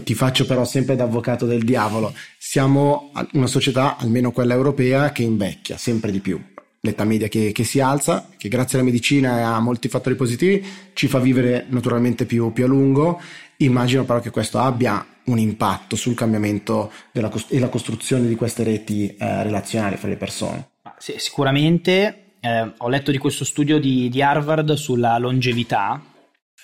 ti 0.03 0.13
faccio 0.13 0.45
però 0.45 0.65
sempre 0.65 0.95
da 0.95 1.05
avvocato 1.05 1.45
del 1.45 1.63
diavolo, 1.63 2.13
siamo 2.37 3.11
una 3.31 3.47
società, 3.47 3.95
almeno 3.97 4.31
quella 4.31 4.53
europea, 4.53 5.11
che 5.11 5.23
invecchia 5.23 5.77
sempre 5.77 6.11
di 6.11 6.19
più. 6.19 6.39
L'età 6.81 7.05
media 7.05 7.27
che, 7.29 7.51
che 7.53 7.63
si 7.63 7.79
alza, 7.79 8.29
che 8.37 8.49
grazie 8.49 8.77
alla 8.77 8.87
medicina 8.87 9.39
e 9.39 9.41
a 9.41 9.59
molti 9.59 9.87
fattori 9.87 10.15
positivi 10.15 10.63
ci 10.93 11.07
fa 11.07 11.19
vivere 11.19 11.65
naturalmente 11.69 12.25
più, 12.25 12.51
più 12.51 12.65
a 12.65 12.67
lungo. 12.67 13.19
Immagino 13.57 14.03
però 14.03 14.19
che 14.19 14.29
questo 14.29 14.59
abbia 14.59 15.05
un 15.25 15.39
impatto 15.39 15.95
sul 15.95 16.15
cambiamento 16.15 16.91
della, 17.11 17.31
e 17.47 17.59
la 17.59 17.69
costruzione 17.69 18.27
di 18.27 18.35
queste 18.35 18.63
reti 18.63 19.15
eh, 19.15 19.43
relazionali 19.43 19.95
fra 19.95 20.09
le 20.09 20.17
persone. 20.17 20.69
Sì, 20.97 21.15
sicuramente 21.17 22.26
eh, 22.39 22.71
ho 22.77 22.89
letto 22.89 23.11
di 23.11 23.17
questo 23.17 23.45
studio 23.45 23.79
di, 23.79 24.09
di 24.09 24.21
Harvard 24.21 24.73
sulla 24.73 25.17
longevità. 25.17 26.01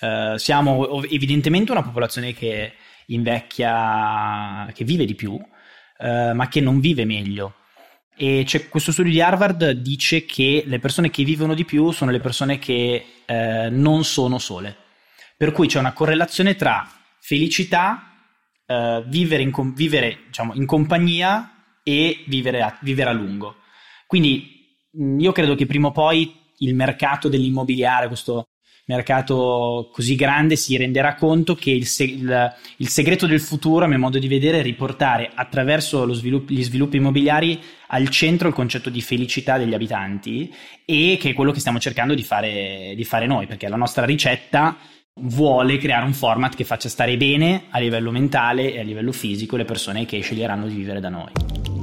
Eh, 0.00 0.34
siamo 0.36 1.02
evidentemente 1.04 1.72
una 1.72 1.82
popolazione 1.82 2.32
che 2.32 2.72
invecchia, 3.06 4.70
che 4.72 4.84
vive 4.84 5.04
di 5.04 5.14
più, 5.14 5.38
eh, 5.98 6.32
ma 6.32 6.48
che 6.48 6.60
non 6.60 6.80
vive 6.80 7.04
meglio. 7.04 7.54
E 8.16 8.46
questo 8.68 8.92
studio 8.92 9.10
di 9.10 9.20
Harvard 9.20 9.70
dice 9.70 10.24
che 10.24 10.62
le 10.66 10.78
persone 10.78 11.10
che 11.10 11.24
vivono 11.24 11.52
di 11.52 11.64
più 11.64 11.90
sono 11.90 12.12
le 12.12 12.20
persone 12.20 12.58
che 12.58 13.04
eh, 13.24 13.68
non 13.70 14.04
sono 14.04 14.38
sole. 14.38 14.76
Per 15.36 15.50
cui 15.50 15.66
c'è 15.66 15.80
una 15.80 15.92
correlazione 15.92 16.54
tra 16.54 16.88
felicità, 17.20 18.12
eh, 18.66 19.02
vivere, 19.06 19.42
in, 19.42 19.52
vivere 19.74 20.20
diciamo, 20.26 20.54
in, 20.54 20.64
compagnia 20.64 21.64
e 21.82 22.22
vivere 22.28 22.62
a, 22.62 22.78
vivere 22.82 23.10
a 23.10 23.12
lungo. 23.12 23.56
Quindi 24.06 24.53
io 25.18 25.32
credo 25.32 25.54
che 25.54 25.66
prima 25.66 25.88
o 25.88 25.92
poi 25.92 26.34
il 26.58 26.74
mercato 26.74 27.28
dell'immobiliare, 27.28 28.08
questo 28.08 28.48
mercato 28.86 29.88
così 29.92 30.14
grande 30.14 30.56
si 30.56 30.76
renderà 30.76 31.14
conto 31.14 31.54
che 31.54 31.70
il, 31.70 31.86
se- 31.86 32.04
il, 32.04 32.54
il, 32.76 32.88
segreto 32.88 33.26
del 33.26 33.40
futuro, 33.40 33.84
a 33.84 33.88
mio 33.88 33.98
modo 33.98 34.18
di 34.18 34.28
vedere, 34.28 34.60
è 34.60 34.62
riportare 34.62 35.30
attraverso 35.34 36.12
svilupp- 36.12 36.50
gli 36.50 36.62
sviluppi 36.62 36.96
immobiliari 36.96 37.60
al 37.88 38.08
centro 38.08 38.48
il 38.48 38.54
concetto 38.54 38.90
di 38.90 39.00
felicità 39.00 39.56
degli 39.56 39.74
abitanti 39.74 40.52
e 40.84 41.16
che 41.18 41.30
è 41.30 41.32
quello 41.32 41.52
che 41.52 41.60
stiamo 41.60 41.78
cercando 41.78 42.14
di 42.14 42.22
fare, 42.22 42.92
di 42.94 43.04
fare 43.04 43.26
noi, 43.26 43.46
perché 43.46 43.68
la 43.68 43.76
nostra 43.76 44.04
ricetta 44.04 44.76
vuole 45.20 45.78
creare 45.78 46.04
un 46.04 46.12
format 46.12 46.54
che 46.54 46.64
faccia 46.64 46.88
stare 46.88 47.16
bene 47.16 47.64
a 47.70 47.78
livello 47.78 48.10
mentale 48.10 48.74
e 48.74 48.80
a 48.80 48.82
livello 48.82 49.12
fisico 49.12 49.56
le 49.56 49.64
persone 49.64 50.06
che 50.06 50.20
sceglieranno 50.20 50.66
di 50.66 50.74
vivere 50.74 51.00
da 51.00 51.08
noi. 51.08 51.73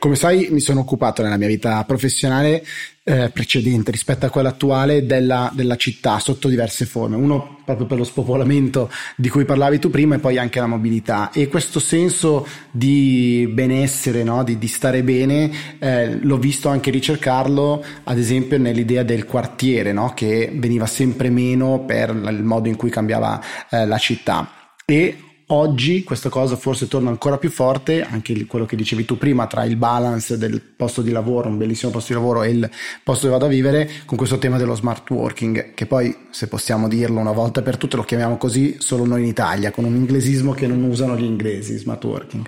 Come 0.00 0.14
sai, 0.14 0.46
mi 0.52 0.60
sono 0.60 0.80
occupato 0.80 1.22
nella 1.22 1.36
mia 1.36 1.48
vita 1.48 1.82
professionale 1.82 2.64
eh, 3.02 3.30
precedente 3.30 3.90
rispetto 3.90 4.26
a 4.26 4.30
quella 4.30 4.50
attuale 4.50 5.04
della, 5.04 5.50
della, 5.52 5.74
città 5.74 6.20
sotto 6.20 6.46
diverse 6.46 6.84
forme. 6.84 7.16
Uno 7.16 7.58
proprio 7.64 7.88
per 7.88 7.98
lo 7.98 8.04
spopolamento 8.04 8.92
di 9.16 9.28
cui 9.28 9.44
parlavi 9.44 9.80
tu 9.80 9.90
prima 9.90 10.14
e 10.14 10.18
poi 10.20 10.38
anche 10.38 10.60
la 10.60 10.68
mobilità. 10.68 11.32
E 11.32 11.48
questo 11.48 11.80
senso 11.80 12.46
di 12.70 13.50
benessere, 13.52 14.22
no? 14.22 14.44
di, 14.44 14.56
di, 14.56 14.68
stare 14.68 15.02
bene, 15.02 15.50
eh, 15.80 16.16
l'ho 16.20 16.38
visto 16.38 16.68
anche 16.68 16.92
ricercarlo, 16.92 17.84
ad 18.04 18.18
esempio, 18.18 18.56
nell'idea 18.56 19.02
del 19.02 19.24
quartiere, 19.24 19.92
no? 19.92 20.12
che 20.14 20.52
veniva 20.54 20.86
sempre 20.86 21.28
meno 21.28 21.80
per 21.84 22.10
il 22.10 22.44
modo 22.44 22.68
in 22.68 22.76
cui 22.76 22.90
cambiava 22.90 23.42
eh, 23.68 23.84
la 23.84 23.98
città. 23.98 24.48
E 24.84 25.22
Oggi 25.50 26.04
questa 26.04 26.28
cosa 26.28 26.56
forse 26.56 26.88
torna 26.88 27.08
ancora 27.08 27.38
più 27.38 27.48
forte, 27.48 28.02
anche 28.02 28.44
quello 28.44 28.66
che 28.66 28.76
dicevi 28.76 29.06
tu 29.06 29.16
prima, 29.16 29.46
tra 29.46 29.64
il 29.64 29.76
balance 29.76 30.36
del 30.36 30.60
posto 30.60 31.00
di 31.00 31.10
lavoro, 31.10 31.48
un 31.48 31.56
bellissimo 31.56 31.90
posto 31.90 32.12
di 32.12 32.18
lavoro, 32.18 32.42
e 32.42 32.50
il 32.50 32.70
posto 33.02 33.24
dove 33.24 33.38
vado 33.38 33.50
a 33.50 33.54
vivere, 33.54 33.90
con 34.04 34.18
questo 34.18 34.36
tema 34.36 34.58
dello 34.58 34.74
smart 34.74 35.08
working, 35.08 35.72
che 35.72 35.86
poi, 35.86 36.14
se 36.28 36.48
possiamo 36.48 36.86
dirlo 36.86 37.18
una 37.18 37.32
volta 37.32 37.62
per 37.62 37.78
tutte, 37.78 37.96
lo 37.96 38.02
chiamiamo 38.02 38.36
così 38.36 38.76
solo 38.78 39.06
noi 39.06 39.22
in 39.22 39.28
Italia, 39.28 39.70
con 39.70 39.84
un 39.84 39.94
inglesismo 39.94 40.52
che 40.52 40.66
non 40.66 40.82
usano 40.82 41.16
gli 41.16 41.24
inglesi, 41.24 41.78
smart 41.78 42.04
working. 42.04 42.46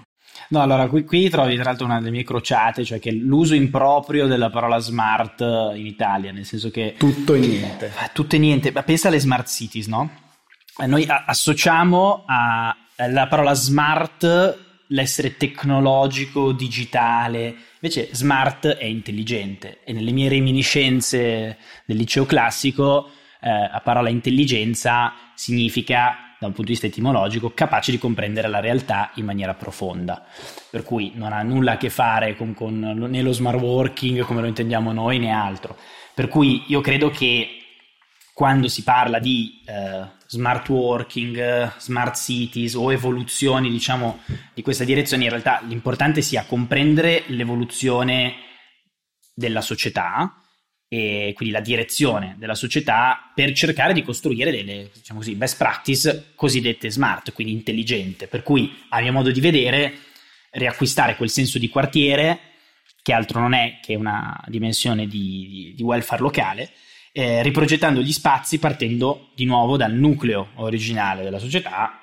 No, 0.51 0.61
allora 0.61 0.87
qui, 0.89 1.05
qui, 1.05 1.31
trovi 1.31 1.55
tra 1.55 1.65
l'altro 1.65 1.87
una 1.87 2.01
delle 2.01 2.11
mie 2.11 2.25
crociate, 2.25 2.85
cioè 2.85 2.99
che 2.99 3.13
l'uso 3.13 3.55
improprio 3.55 4.27
della 4.27 4.51
parola 4.51 4.79
smart 4.79 5.41
in 5.41 5.87
Italia, 5.87 6.33
nel 6.33 6.45
senso 6.45 6.71
che... 6.71 6.97
Tutto 6.99 7.33
e 7.33 7.39
niente. 7.39 7.93
Tutto 8.13 8.37
e 8.37 8.39
niente, 8.39 8.73
ma 8.73 8.83
pensa 8.83 9.09
alle 9.09 9.21
smart 9.21 9.49
cities, 9.49 9.87
no? 9.87 10.11
Noi 10.87 11.07
associamo 11.09 12.25
a, 12.27 12.75
eh, 12.75 12.90
la 13.09 13.27
parola 13.29 13.55
smart, 13.55 14.59
l'essere 14.89 15.37
tecnologico, 15.37 16.53
digitale, 16.53 17.55
invece 17.81 18.09
smart 18.13 18.67
è 18.67 18.85
intelligente 18.85 19.81
e 19.85 19.93
nelle 19.93 20.11
mie 20.11 20.29
reminiscenze 20.29 21.57
del 21.87 21.97
liceo 21.97 22.27
classico 22.27 23.11
eh, 23.41 23.69
la 23.71 23.81
parola 23.83 24.09
intelligenza 24.09 25.13
significa 25.35 26.35
da 26.39 26.47
un 26.47 26.53
punto 26.53 26.71
di 26.71 26.79
vista 26.79 26.87
etimologico, 26.87 27.53
capace 27.53 27.91
di 27.91 27.99
comprendere 27.99 28.49
la 28.49 28.61
realtà 28.61 29.11
in 29.17 29.27
maniera 29.27 29.53
profonda. 29.53 30.25
Per 30.71 30.83
cui 30.85 31.13
non 31.15 31.35
ha 31.35 31.43
nulla 31.43 31.73
a 31.73 31.77
che 31.77 31.91
fare 31.91 32.35
con, 32.35 32.55
con 32.55 32.79
né 32.79 33.21
lo 33.21 33.33
smart 33.33 33.61
working 33.61 34.23
come 34.23 34.41
lo 34.41 34.47
intendiamo 34.47 34.91
noi 34.93 35.19
né 35.19 35.31
altro. 35.31 35.77
Per 36.15 36.29
cui 36.29 36.65
io 36.69 36.81
credo 36.81 37.11
che 37.11 37.60
quando 38.41 38.69
si 38.69 38.85
parla 38.85 39.19
di 39.19 39.61
eh, 39.67 40.03
smart 40.27 40.67
working, 40.71 41.77
smart 41.77 42.17
cities 42.17 42.73
o 42.73 42.91
evoluzioni, 42.91 43.69
diciamo, 43.69 44.21
di 44.55 44.63
questa 44.63 44.83
direzione, 44.83 45.25
in 45.25 45.29
realtà 45.29 45.61
l'importante 45.69 46.23
sia 46.23 46.47
comprendere 46.47 47.25
l'evoluzione 47.27 48.37
della 49.35 49.61
società 49.61 50.43
e 50.89 51.35
quindi 51.37 51.55
la 51.55 51.61
direzione 51.61 52.37
della 52.39 52.55
società 52.55 53.31
per 53.35 53.53
cercare 53.53 53.93
di 53.93 54.03
costruire 54.03 54.51
delle 54.51 54.89
diciamo 54.91 55.19
così, 55.19 55.35
best 55.35 55.59
practice 55.59 56.33
cosiddette 56.35 56.91
smart, 56.91 57.35
quindi 57.35 57.53
intelligente, 57.53 58.27
per 58.27 58.43
cui 58.43 58.75
a 58.89 59.03
mio 59.03 59.13
modo 59.13 59.31
di 59.31 59.41
vedere 59.43 59.99
riacquistare 60.53 61.17
quel 61.17 61.29
senso 61.29 61.59
di 61.59 61.69
quartiere 61.69 62.39
che 63.03 63.13
altro 63.13 63.39
non 63.39 63.53
è 63.53 63.81
che 63.83 63.97
una 63.97 64.43
dimensione 64.47 65.07
di, 65.07 65.47
di, 65.47 65.75
di 65.77 65.83
welfare 65.83 66.23
locale, 66.23 66.73
eh, 67.13 67.43
riprogettando 67.43 68.01
gli 68.01 68.13
spazi 68.13 68.59
partendo 68.59 69.31
di 69.35 69.45
nuovo 69.45 69.77
dal 69.77 69.93
nucleo 69.93 70.51
originale 70.57 71.23
della 71.23 71.39
società, 71.39 72.01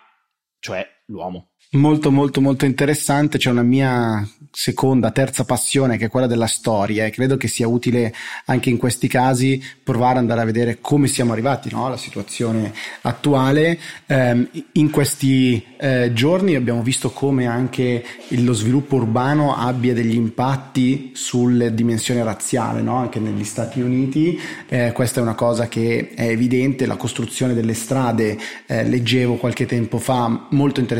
cioè 0.60 0.97
l'uomo. 1.08 1.50
Molto 1.72 2.12
molto 2.12 2.40
molto 2.40 2.64
interessante, 2.64 3.38
c'è 3.38 3.50
una 3.50 3.62
mia 3.62 4.26
seconda, 4.50 5.12
terza 5.12 5.44
passione 5.44 5.98
che 5.98 6.06
è 6.06 6.10
quella 6.10 6.26
della 6.26 6.48
storia 6.48 7.06
e 7.06 7.10
credo 7.10 7.36
che 7.36 7.50
sia 7.50 7.68
utile 7.68 8.14
anche 8.46 8.70
in 8.70 8.78
questi 8.78 9.10
casi 9.10 9.62
provare 9.84 10.14
ad 10.14 10.20
andare 10.20 10.42
a 10.42 10.46
vedere 10.46 10.78
come 10.80 11.08
siamo 11.08 11.34
arrivati 11.34 11.70
no? 11.70 11.86
alla 11.86 11.98
situazione 11.98 12.72
attuale. 13.02 13.78
Eh, 14.06 14.50
in 14.72 14.90
questi 14.90 15.62
eh, 15.78 16.12
giorni 16.14 16.56
abbiamo 16.56 16.82
visto 16.82 17.12
come 17.12 17.48
anche 17.48 18.04
lo 18.30 18.54
sviluppo 18.54 18.96
urbano 18.96 19.54
abbia 19.54 19.94
degli 19.94 20.16
impatti 20.16 21.12
sulla 21.14 21.68
dimensione 21.68 22.24
razziale, 22.24 22.82
no? 22.82 22.96
anche 22.96 23.20
negli 23.20 23.44
Stati 23.44 23.82
Uniti. 23.82 24.40
Eh, 24.70 24.94
questa 24.94 25.20
è 25.20 25.24
una 25.24 25.36
cosa 25.36 25.68
che 25.68 26.12
è 26.16 26.30
evidente, 26.30 26.86
la 26.86 26.96
costruzione 26.96 27.54
delle 27.54 27.74
strade, 27.74 28.38
eh, 28.66 28.88
leggevo 28.88 29.36
qualche 29.36 29.66
tempo 29.66 29.98
fa, 29.98 30.48
molto 30.52 30.80
interessante 30.80 30.97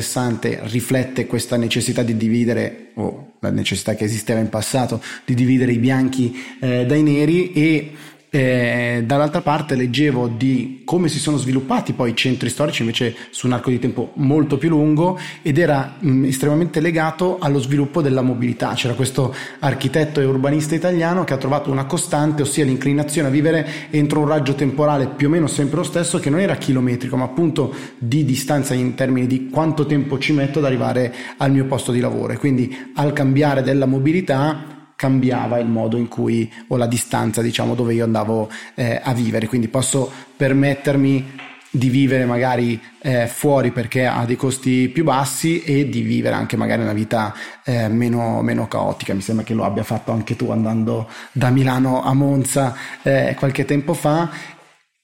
riflette 0.64 1.28
questa 1.28 1.58
necessità 1.58 2.04
di 2.04 2.18
dividere, 2.18 2.92
o 2.96 3.34
la 3.40 3.52
necessità 3.52 3.96
che 3.96 4.06
esisteva 4.06 4.40
in 4.40 4.50
passato, 4.50 5.02
di 5.26 5.34
dividere 5.34 5.72
i 5.72 5.78
bianchi 5.78 6.36
eh, 6.60 6.86
dai 6.86 7.04
neri 7.04 7.52
e 7.54 7.92
eh, 8.30 9.04
dall'altra 9.06 9.42
parte 9.42 9.76
leggevo 9.76 10.28
di 10.28 10.82
come 10.84 11.08
si 11.08 11.18
sono 11.18 11.38
sviluppati 11.38 11.94
poi 11.94 12.10
i 12.12 12.16
centri 12.16 12.50
storici 12.50 12.82
invece 12.82 13.16
su 13.30 13.48
un 13.48 13.54
arco 13.54 13.70
di 13.70 13.80
tempo 13.80 14.12
molto 14.16 14.58
più 14.58 14.70
lungo 14.70 15.18
ed 15.42 15.58
era 15.58 15.96
mh, 15.98 16.26
estremamente 16.26 16.82
legato 16.82 17.38
allo 17.40 17.60
sviluppo 17.60 18.02
della 18.02 18.22
mobilità. 18.22 18.74
C'era 18.74 18.96
questo 18.96 19.34
architetto 19.60 20.20
e 20.20 20.26
urbanista 20.26 20.76
italiano 20.76 21.24
che 21.24 21.34
ha 21.34 21.38
trovato 21.38 21.72
una 21.72 21.86
costante, 21.86 22.42
ossia 22.42 22.66
l'inclinazione 22.66 23.30
a 23.30 23.32
vivere 23.32 23.68
entro 23.92 24.20
un 24.20 24.28
raggio 24.28 24.56
temporale 24.56 25.08
più 25.08 25.28
o 25.28 25.30
meno 25.30 25.48
sempre 25.48 25.78
lo 25.78 25.84
stesso, 25.84 26.20
che 26.20 26.30
non 26.30 26.40
era 26.40 26.56
chilometrico, 26.56 27.16
ma 27.16 27.24
appunto 27.24 27.74
di 27.98 28.26
distanza 28.26 28.74
in 28.74 28.94
termini 28.96 29.28
di 29.28 29.50
quanto 29.50 29.86
tempo 29.86 30.18
ci 30.20 30.34
metto 30.34 30.60
ad 30.60 30.66
arrivare 30.66 31.14
al 31.38 31.52
mio 31.52 31.66
posto 31.66 31.92
di 31.92 32.00
lavoro. 32.00 32.34
E 32.34 32.38
quindi 32.38 32.92
al 32.96 33.14
cambiare 33.14 33.62
della 33.62 33.86
mobilità 33.86 34.77
cambiava 34.98 35.60
il 35.60 35.68
modo 35.68 35.96
in 35.96 36.08
cui 36.08 36.52
o 36.70 36.76
la 36.76 36.88
distanza 36.88 37.44
diciamo 37.44 37.76
dove 37.76 37.94
io 37.94 38.04
andavo 38.04 38.50
eh, 38.74 39.00
a 39.02 39.14
vivere 39.14 39.46
quindi 39.46 39.68
posso 39.68 40.12
permettermi 40.36 41.46
di 41.70 41.90
vivere 41.90 42.26
magari 42.26 42.82
eh, 43.02 43.28
fuori 43.28 43.72
perché 43.72 44.08
ha 44.08 44.26
dei 44.26 44.36
costi 44.36 44.90
più 44.90 45.04
bassi 45.04 45.62
e 45.62 45.88
di 45.88 46.02
vivere 46.02 46.34
anche 46.34 46.58
magari 46.58 46.82
una 46.82 46.94
vita 46.94 47.32
eh, 47.64 47.88
meno, 47.90 48.42
meno, 48.42 48.68
caotica. 48.68 49.14
Mi 49.14 49.22
sembra 49.22 49.46
che 49.46 49.54
lo 49.54 49.64
abbia 49.64 49.84
fatto 49.84 50.12
anche 50.12 50.36
tu 50.36 50.50
andando 50.50 51.08
da 51.32 51.52
Milano 51.52 52.02
a 52.04 52.14
Monza 52.14 52.76
eh, 53.04 53.36
qualche 53.38 53.66
tempo 53.66 53.94
fa. 53.94 54.30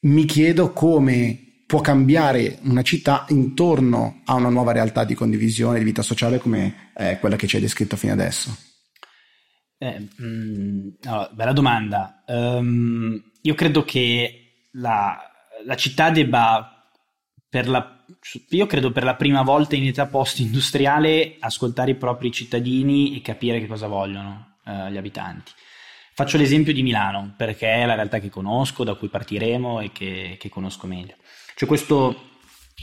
Mi 0.02 0.26
chiedo 0.26 0.72
come 0.72 1.38
può 1.68 1.82
cambiare 1.82 2.58
una 2.64 2.82
città 2.82 3.26
intorno 3.28 4.22
a 4.26 4.34
una 4.34 4.50
nuova 4.50 4.72
realtà 4.72 5.04
di 5.04 5.14
condivisione, 5.14 5.78
di 5.78 5.86
vita 5.86 6.02
sociale 6.02 6.40
come 6.40 6.92
quella 7.20 7.36
che 7.36 7.48
ci 7.48 7.58
hai 7.58 7.62
descritto 7.62 7.98
fino 7.98 8.14
adesso. 8.14 8.73
Eh, 9.84 10.00
mh, 10.00 10.26
mm, 10.26 10.90
no, 11.02 11.30
bella 11.34 11.52
domanda. 11.52 12.24
Um, 12.28 13.22
io 13.42 13.54
credo 13.54 13.84
che 13.84 14.70
la, 14.74 15.20
la 15.66 15.76
città 15.76 16.10
debba, 16.10 16.88
per 17.50 17.68
la, 17.68 18.06
io 18.50 18.66
credo 18.66 18.94
per 18.94 19.04
la 19.04 19.16
prima 19.16 19.42
volta 19.42 19.76
in 19.76 19.86
età 19.86 20.08
post-industriale, 20.08 21.36
ascoltare 21.40 21.92
i 21.92 21.96
propri 21.96 22.32
cittadini 22.32 23.18
e 23.18 23.22
capire 23.22 23.60
che 23.60 23.68
cosa 23.68 23.88
vogliono 23.88 24.60
uh, 24.64 24.88
gli 24.88 24.98
abitanti. 24.98 25.52
Faccio 26.14 26.38
l'esempio 26.38 26.72
di 26.72 26.84
Milano, 26.84 27.34
perché 27.36 27.68
è 27.68 27.86
la 27.86 27.96
realtà 27.96 28.20
che 28.20 28.30
conosco, 28.30 28.86
da 28.86 28.94
cui 28.94 29.10
partiremo 29.10 29.82
e 29.82 29.92
che, 29.92 30.38
che 30.40 30.48
conosco 30.48 30.88
meglio. 30.88 31.16
Cioè 31.56 31.68
questo 31.68 32.32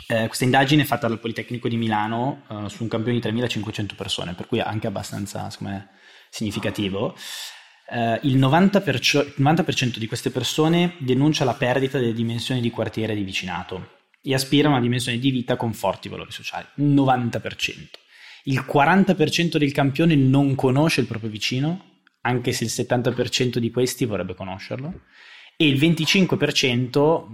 eh, 0.06 0.26
questa 0.26 0.44
indagine 0.44 0.82
è 0.82 0.86
fatta 0.86 1.08
dal 1.08 1.18
Politecnico 1.18 1.68
di 1.68 1.76
Milano 1.76 2.42
uh, 2.48 2.68
su 2.68 2.82
un 2.82 2.88
campione 2.88 3.16
di 3.16 3.22
3500 3.22 3.94
persone, 3.94 4.34
per 4.34 4.46
cui 4.46 4.60
anche 4.60 4.86
abbastanza, 4.86 5.48
me, 5.60 5.88
significativo, 6.30 7.14
eh, 7.90 8.18
il, 8.22 8.38
90%, 8.38 9.26
il 9.26 9.34
90% 9.38 9.98
di 9.98 10.06
queste 10.06 10.30
persone 10.30 10.94
denuncia 10.98 11.44
la 11.44 11.54
perdita 11.54 11.98
delle 11.98 12.12
dimensioni 12.12 12.60
di 12.60 12.70
quartiere 12.70 13.14
di 13.14 13.22
vicinato 13.22 13.98
e 14.22 14.32
aspira 14.32 14.68
a 14.68 14.72
una 14.72 14.80
dimensione 14.80 15.18
di 15.18 15.30
vita 15.30 15.56
con 15.56 15.72
forti 15.72 16.08
valori 16.08 16.30
sociali. 16.30 16.66
90%. 16.78 17.88
Il 18.44 18.64
40% 18.66 19.58
del 19.58 19.72
campione 19.72 20.14
non 20.14 20.54
conosce 20.54 21.00
il 21.00 21.06
proprio 21.06 21.30
vicino, 21.30 22.04
anche 22.22 22.52
se 22.52 22.64
il 22.64 22.70
70% 22.72 23.58
di 23.58 23.70
questi 23.70 24.04
vorrebbe 24.04 24.34
conoscerlo, 24.34 25.02
e 25.56 25.66
il 25.66 25.78
25% 25.78 27.26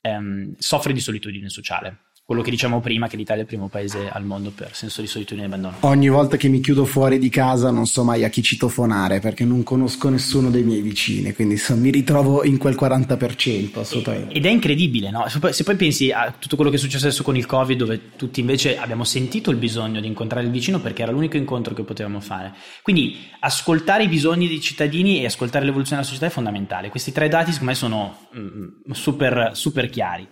ehm, 0.00 0.54
soffre 0.56 0.92
di 0.92 1.00
solitudine 1.00 1.48
sociale 1.48 2.04
quello 2.26 2.42
che 2.42 2.50
diciamo 2.50 2.80
prima, 2.80 3.06
che 3.06 3.16
l'Italia 3.16 3.42
è 3.42 3.44
il 3.44 3.48
primo 3.48 3.68
paese 3.68 4.10
al 4.10 4.24
mondo 4.24 4.50
per 4.50 4.74
senso 4.74 5.00
di 5.00 5.06
solitudine 5.06 5.46
e 5.46 5.46
abbandono. 5.46 5.76
Ogni 5.82 6.08
volta 6.08 6.36
che 6.36 6.48
mi 6.48 6.58
chiudo 6.58 6.84
fuori 6.84 7.20
di 7.20 7.28
casa 7.28 7.70
non 7.70 7.86
so 7.86 8.02
mai 8.02 8.24
a 8.24 8.28
chi 8.28 8.42
citofonare 8.42 9.20
perché 9.20 9.44
non 9.44 9.62
conosco 9.62 10.08
nessuno 10.08 10.50
dei 10.50 10.64
miei 10.64 10.80
vicini, 10.80 11.32
quindi 11.32 11.56
so, 11.56 11.76
mi 11.76 11.90
ritrovo 11.90 12.42
in 12.42 12.58
quel 12.58 12.74
40% 12.74 13.78
assolutamente. 13.78 14.34
Ed 14.34 14.44
è 14.44 14.48
incredibile, 14.48 15.12
no? 15.12 15.28
Se 15.28 15.38
poi, 15.38 15.52
se 15.52 15.62
poi, 15.62 15.76
pensi 15.76 16.10
a 16.10 16.34
tutto 16.36 16.56
quello 16.56 16.72
che 16.72 16.78
è 16.78 16.80
successo 16.80 17.06
adesso 17.06 17.22
con 17.22 17.36
il 17.36 17.46
Covid, 17.46 17.78
dove 17.78 18.16
tutti 18.16 18.40
invece 18.40 18.76
abbiamo 18.76 19.04
sentito 19.04 19.52
il 19.52 19.56
bisogno 19.58 20.00
di 20.00 20.08
incontrare 20.08 20.44
il 20.44 20.50
vicino 20.50 20.80
perché 20.80 21.02
era 21.02 21.12
l'unico 21.12 21.36
incontro 21.36 21.74
che 21.74 21.84
potevamo 21.84 22.18
fare. 22.18 22.54
Quindi 22.82 23.18
ascoltare 23.38 24.02
i 24.02 24.08
bisogni 24.08 24.48
dei 24.48 24.60
cittadini 24.60 25.22
e 25.22 25.26
ascoltare 25.26 25.64
l'evoluzione 25.64 26.00
della 26.00 26.12
società 26.12 26.28
è 26.28 26.34
fondamentale. 26.34 26.88
Questi 26.88 27.12
tre 27.12 27.28
dati 27.28 27.52
secondo 27.52 27.70
me 27.70 27.76
sono 27.76 28.18
mm, 28.36 28.90
super, 28.90 29.50
super 29.52 29.88
chiari. 29.90 30.26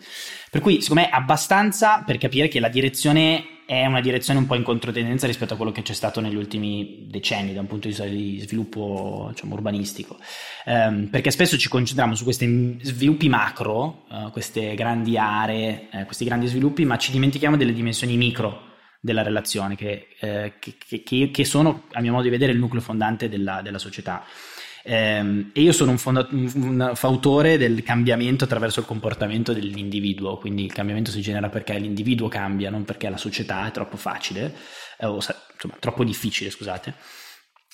Per 0.54 0.62
cui, 0.62 0.80
secondo 0.80 1.02
me, 1.02 1.10
abbastanza 1.10 2.04
per 2.06 2.16
capire 2.16 2.46
che 2.46 2.60
la 2.60 2.68
direzione 2.68 3.64
è 3.66 3.86
una 3.86 4.00
direzione 4.00 4.38
un 4.38 4.46
po' 4.46 4.54
in 4.54 4.62
controtendenza 4.62 5.26
rispetto 5.26 5.54
a 5.54 5.56
quello 5.56 5.72
che 5.72 5.82
c'è 5.82 5.94
stato 5.94 6.20
negli 6.20 6.36
ultimi 6.36 7.08
decenni 7.10 7.52
da 7.52 7.58
un 7.58 7.66
punto 7.66 7.88
di 7.88 7.92
vista 7.92 8.04
di 8.04 8.38
sviluppo 8.38 9.30
diciamo, 9.32 9.54
urbanistico. 9.54 10.16
Um, 10.66 11.08
perché 11.08 11.32
spesso 11.32 11.58
ci 11.58 11.68
concentriamo 11.68 12.14
su 12.14 12.22
questi 12.22 12.78
sviluppi 12.82 13.28
macro, 13.28 14.04
uh, 14.08 14.30
queste 14.30 14.76
grandi 14.76 15.18
aree, 15.18 15.88
eh, 15.90 16.04
questi 16.04 16.24
grandi 16.24 16.46
sviluppi, 16.46 16.84
ma 16.84 16.98
ci 16.98 17.10
dimentichiamo 17.10 17.56
delle 17.56 17.72
dimensioni 17.72 18.16
micro 18.16 18.74
della 19.00 19.24
relazione, 19.24 19.74
che, 19.74 20.06
eh, 20.20 20.52
che, 20.60 20.76
che, 21.02 21.30
che, 21.32 21.44
sono, 21.44 21.88
a 21.90 22.00
mio 22.00 22.12
modo 22.12 22.22
di 22.22 22.30
vedere, 22.30 22.52
il 22.52 22.58
nucleo 22.58 22.80
fondante 22.80 23.28
della, 23.28 23.60
della 23.60 23.78
società. 23.78 24.24
Ehm, 24.86 25.50
e 25.54 25.62
io 25.62 25.72
sono 25.72 25.92
un, 25.92 25.98
fonda- 25.98 26.28
un, 26.30 26.92
fautore 26.94 27.56
del 27.56 27.82
cambiamento 27.82 28.44
attraverso 28.44 28.80
il 28.80 28.86
comportamento 28.86 29.54
dell'individuo, 29.54 30.36
quindi 30.36 30.64
il 30.64 30.72
cambiamento 30.72 31.10
si 31.10 31.22
genera 31.22 31.48
perché 31.48 31.78
l'individuo 31.78 32.28
cambia, 32.28 32.68
non 32.68 32.84
perché 32.84 33.08
la 33.08 33.16
società 33.16 33.66
è 33.66 33.70
troppo 33.70 33.96
facile, 33.96 34.54
eh, 34.98 35.06
o 35.06 35.14
insomma, 35.14 35.76
troppo 35.78 36.04
difficile, 36.04 36.50
scusate. 36.50 36.94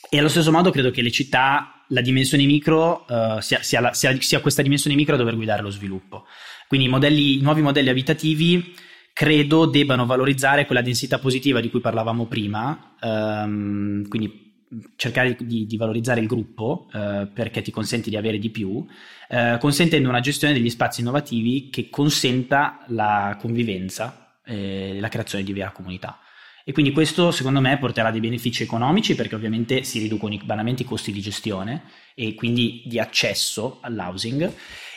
E 0.09 0.19
allo 0.19 0.29
stesso 0.29 0.53
modo 0.53 0.71
credo 0.71 0.91
che 0.91 1.03
le 1.03 1.11
città, 1.11 1.85
la 1.89 2.01
dimensione 2.01 2.45
micro, 2.45 3.05
uh, 3.09 3.41
sia, 3.41 3.63
sia, 3.63 3.81
la, 3.81 3.93
sia, 3.93 4.17
sia, 4.21 4.41
questa 4.41 4.63
dimensione 4.63 4.97
micro 4.97 5.15
a 5.15 5.19
dover 5.19 5.35
guidare 5.35 5.63
lo 5.63 5.71
sviluppo. 5.71 6.27
Quindi 6.69 6.87
i, 6.87 6.91
modelli, 6.91 7.41
nuovi 7.41 7.61
modelli 7.61 7.91
abitativi 7.91 8.75
credo 9.13 9.67
debbano 9.67 10.07
valorizzare 10.07 10.65
quella 10.65 10.81
densità 10.81 11.19
positiva 11.19 11.61
di 11.61 11.69
cui 11.69 11.81
parlavamo 11.81 12.27
prima, 12.27 12.97
um, 13.03 14.09
quindi 14.09 14.50
cercare 14.97 15.37
di, 15.41 15.67
di, 15.67 15.77
valorizzare 15.77 16.21
il 16.21 16.27
gruppo 16.27 16.89
eh, 16.93 17.29
perché 17.33 17.63
ti 17.63 17.71
consente 17.71 18.11
di 18.11 18.17
avere 18.17 18.39
di 18.39 18.51
più, 18.51 18.85
eh, 19.29 19.57
consentendo 19.59 20.09
una 20.09 20.21
gestione 20.21 20.53
degli 20.53 20.71
spazi 20.71 21.01
innovativi 21.01 21.71
che 21.71 21.89
consenta 21.91 22.85
la 22.89 23.37
convivenza 23.41 24.41
e 24.45 24.99
la 25.01 25.09
creazione 25.09 25.45
di 25.45 25.53
vera 25.53 25.73
comunità. 25.73 26.21
E 26.65 26.73
quindi 26.73 26.93
questo 26.93 27.31
secondo 27.31 27.61
me 27.61 27.79
porterà 27.79 28.11
dei 28.11 28.21
benefici 28.21 28.63
economici 28.63 29.15
perché 29.15 29.35
ovviamente 29.35 29.83
si 29.83 29.99
riducono 29.99 30.39
banalmente 30.45 30.83
i 30.83 30.87
costi 30.87 31.11
di 31.11 31.21
gestione 31.21 31.83
e 32.15 32.35
quindi 32.35 32.83
di 32.85 32.99
accesso 32.99 33.79
all'housing 33.81 34.53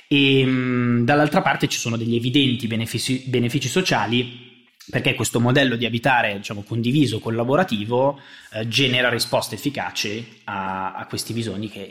e 0.08 0.46
mh, 0.46 1.06
dall'altra 1.06 1.42
parte 1.42 1.68
ci 1.68 1.80
sono 1.80 1.98
degli 1.98 2.16
evidenti 2.16 2.68
benefici, 2.68 3.24
benefici 3.28 3.68
sociali 3.68 4.53
perché 4.90 5.16
questo 5.16 5.40
modello 5.40 5.76
di 5.76 5.86
abitare 5.86 6.36
diciamo, 6.36 6.64
condiviso, 6.64 7.20
collaborativo, 7.20 8.20
eh, 8.52 8.68
genera 8.68 9.10
risposte 9.10 9.56
efficaci 9.56 10.42
a, 10.46 10.94
a, 10.94 11.06
questi 11.06 11.34
bisogni 11.34 11.70
che 11.70 11.90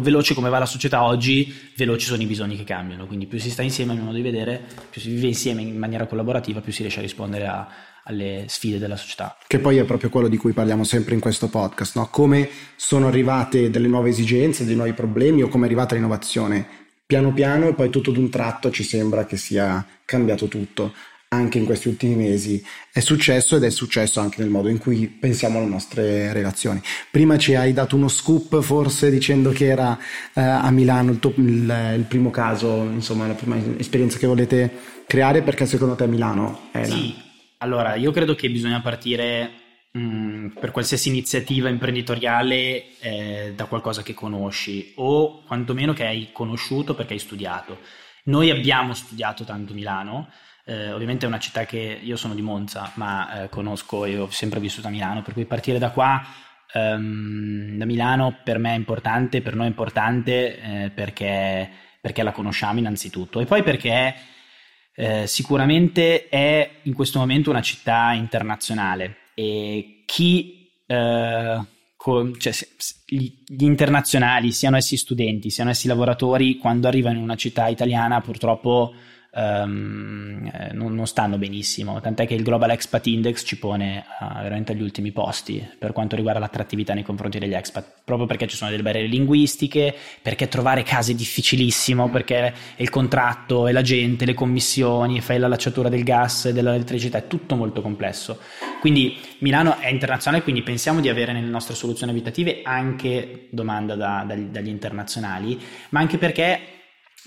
veloce 0.00 0.34
come 0.34 0.48
va 0.48 0.58
la 0.58 0.66
società 0.66 1.04
oggi, 1.04 1.52
veloci 1.76 2.06
sono 2.06 2.22
i 2.22 2.26
bisogni 2.26 2.56
che 2.56 2.64
cambiano, 2.64 3.06
quindi 3.06 3.26
più 3.26 3.38
si 3.38 3.50
sta 3.50 3.62
insieme, 3.62 3.92
a 3.92 3.94
mio 3.94 4.04
modo 4.04 4.16
di 4.16 4.22
vedere, 4.22 4.62
più 4.90 5.00
si 5.00 5.10
vive 5.10 5.26
insieme 5.26 5.60
in 5.62 5.76
maniera 5.76 6.06
collaborativa, 6.06 6.60
più 6.60 6.72
si 6.72 6.80
riesce 6.80 7.00
a 7.00 7.02
rispondere 7.02 7.46
a, 7.46 7.68
alle 8.04 8.46
sfide 8.48 8.78
della 8.78 8.96
società. 8.96 9.36
Che 9.46 9.58
poi 9.58 9.76
è 9.76 9.84
proprio 9.84 10.08
quello 10.08 10.28
di 10.28 10.36
cui 10.36 10.52
parliamo 10.52 10.84
sempre 10.84 11.14
in 11.14 11.20
questo 11.20 11.48
podcast, 11.48 11.96
no? 11.96 12.08
come 12.08 12.48
sono 12.76 13.08
arrivate 13.08 13.70
delle 13.70 13.88
nuove 13.88 14.08
esigenze, 14.08 14.64
dei 14.64 14.76
nuovi 14.76 14.92
problemi 14.94 15.42
o 15.42 15.48
come 15.48 15.64
è 15.64 15.66
arrivata 15.66 15.94
l'innovazione. 15.94 16.80
Piano 17.04 17.34
piano 17.34 17.68
e 17.68 17.74
poi 17.74 17.90
tutto 17.90 18.10
d'un 18.10 18.30
tratto 18.30 18.70
ci 18.70 18.84
sembra 18.84 19.26
che 19.26 19.36
sia 19.36 19.86
cambiato 20.06 20.48
tutto 20.48 20.94
anche 21.32 21.58
in 21.58 21.64
questi 21.64 21.88
ultimi 21.88 22.14
mesi 22.14 22.62
è 22.92 23.00
successo 23.00 23.56
ed 23.56 23.64
è 23.64 23.70
successo 23.70 24.20
anche 24.20 24.40
nel 24.40 24.50
modo 24.50 24.68
in 24.68 24.78
cui 24.78 25.08
pensiamo 25.08 25.58
alle 25.58 25.68
nostre 25.68 26.32
relazioni. 26.32 26.80
Prima 27.10 27.38
ci 27.38 27.54
hai 27.54 27.72
dato 27.72 27.96
uno 27.96 28.08
scoop 28.08 28.60
forse 28.60 29.10
dicendo 29.10 29.50
che 29.50 29.66
era 29.66 29.98
eh, 30.34 30.40
a 30.40 30.70
Milano 30.70 31.10
il, 31.10 31.18
tuo, 31.18 31.32
il, 31.36 31.94
il, 31.96 32.04
primo 32.06 32.30
caso, 32.30 32.82
insomma 32.82 33.26
la 33.26 33.32
prima 33.32 33.56
esperienza 33.78 34.18
che 34.18 34.26
volete 34.26 34.70
creare 35.06 35.42
perché 35.42 35.64
secondo 35.64 35.94
te 35.94 36.06
Milano 36.06 36.68
è 36.70 36.86
la... 36.86 36.94
Sì, 36.94 37.14
allora 37.58 37.94
io 37.94 38.10
credo 38.10 38.34
che 38.34 38.50
bisogna 38.50 38.82
partire 38.82 39.50
mh, 39.92 40.00
mm, 40.00 40.46
per 40.48 40.70
qualsiasi 40.70 41.08
iniziativa 41.08 41.70
imprenditoriale 41.70 42.98
eh, 43.00 43.52
da 43.56 43.64
qualcosa 43.64 44.02
che 44.02 44.12
conosci 44.12 44.92
o 44.96 45.42
quantomeno 45.44 45.94
che 45.94 46.04
hai 46.04 46.28
conosciuto 46.30 46.94
perché 46.94 47.14
hai 47.14 47.18
studiato. 47.18 47.78
Noi 48.24 48.50
abbiamo 48.50 48.92
studiato 48.92 49.44
tanto 49.44 49.72
Milano 49.72 50.28
eh, 50.64 50.92
ovviamente 50.92 51.24
è 51.24 51.28
una 51.28 51.38
città 51.38 51.64
che 51.64 51.98
io 52.00 52.16
sono 52.16 52.34
di 52.34 52.42
Monza, 52.42 52.92
ma 52.94 53.44
eh, 53.44 53.48
conosco 53.48 54.04
e 54.04 54.18
ho 54.18 54.30
sempre 54.30 54.60
vissuto 54.60 54.86
a 54.86 54.90
Milano, 54.90 55.22
per 55.22 55.34
cui 55.34 55.44
partire 55.44 55.78
da 55.78 55.90
qua, 55.90 56.22
ehm, 56.72 57.76
da 57.76 57.84
Milano, 57.84 58.38
per 58.44 58.58
me 58.58 58.72
è 58.72 58.76
importante, 58.76 59.42
per 59.42 59.54
noi 59.54 59.66
è 59.66 59.68
importante 59.68 60.60
eh, 60.60 60.90
perché, 60.90 61.68
perché, 62.00 62.22
la 62.22 62.32
conosciamo 62.32 62.78
innanzitutto. 62.78 63.40
E 63.40 63.44
poi 63.44 63.62
perché 63.62 64.14
eh, 64.94 65.26
sicuramente 65.26 66.28
è 66.28 66.80
in 66.82 66.94
questo 66.94 67.18
momento 67.18 67.50
una 67.50 67.62
città 67.62 68.12
internazionale 68.12 69.16
e 69.34 70.02
chi 70.06 70.70
eh, 70.86 71.60
con, 71.96 72.38
cioè, 72.38 72.52
gli, 73.06 73.32
gli, 73.46 73.64
internazionali, 73.64 74.52
siano 74.52 74.76
essi 74.76 74.96
studenti, 74.96 75.50
siano 75.50 75.70
essi 75.70 75.86
lavoratori, 75.86 76.56
quando 76.56 76.88
arrivano 76.88 77.16
in 77.16 77.22
una 77.22 77.36
città 77.36 77.68
italiana 77.68 78.20
purtroppo 78.20 78.92
um, 79.34 80.50
non, 80.72 80.94
non, 80.94 81.06
stanno 81.06 81.38
benissimo, 81.38 82.00
tant'è 82.00 82.26
che 82.26 82.34
il 82.34 82.42
Global 82.42 82.70
Expat 82.70 83.06
Index 83.06 83.44
ci 83.44 83.58
pone 83.58 84.04
uh, 84.20 84.42
veramente 84.42 84.72
agli 84.72 84.82
ultimi 84.82 85.10
posti 85.12 85.66
per 85.78 85.92
quanto 85.92 86.16
riguarda 86.16 86.40
l'attrattività 86.40 86.94
nei 86.94 87.02
confronti 87.02 87.38
degli 87.38 87.54
expat, 87.54 88.02
proprio 88.04 88.26
perché 88.26 88.46
ci 88.46 88.56
sono 88.56 88.70
delle 88.70 88.82
barriere 88.82 89.08
linguistiche, 89.08 89.94
perché 90.20 90.48
trovare 90.48 90.82
case 90.82 91.12
è 91.12 91.14
difficilissimo, 91.14 92.10
perché 92.10 92.52
il 92.76 92.90
contratto 92.90 93.66
e 93.66 93.72
la 93.72 93.82
gente, 93.82 94.24
le 94.24 94.34
commissioni, 94.34 95.20
fai 95.20 95.38
la 95.38 95.48
lacciatura 95.48 95.88
del 95.88 96.02
gas 96.02 96.46
e 96.46 96.52
dell'elettricità, 96.52 97.18
è 97.18 97.26
tutto 97.26 97.56
molto 97.56 97.80
complesso. 97.80 98.38
Quindi 98.80 99.16
Milano 99.38 99.78
è 99.78 99.88
internazionale, 99.88 100.42
quindi 100.42 100.62
pensiamo 100.62 101.00
di 101.00 101.08
avere 101.08 101.32
nelle 101.32 101.48
nostre 101.48 101.74
soluzioni 101.74 102.12
abitative 102.12 102.60
anche 102.64 103.46
domanda 103.50 103.94
da, 103.94 104.24
dagli, 104.26 104.46
dagli 104.46 104.68
internazionali, 104.68 105.58
ma 105.90 106.00
anche 106.00 106.18
perché 106.18 106.80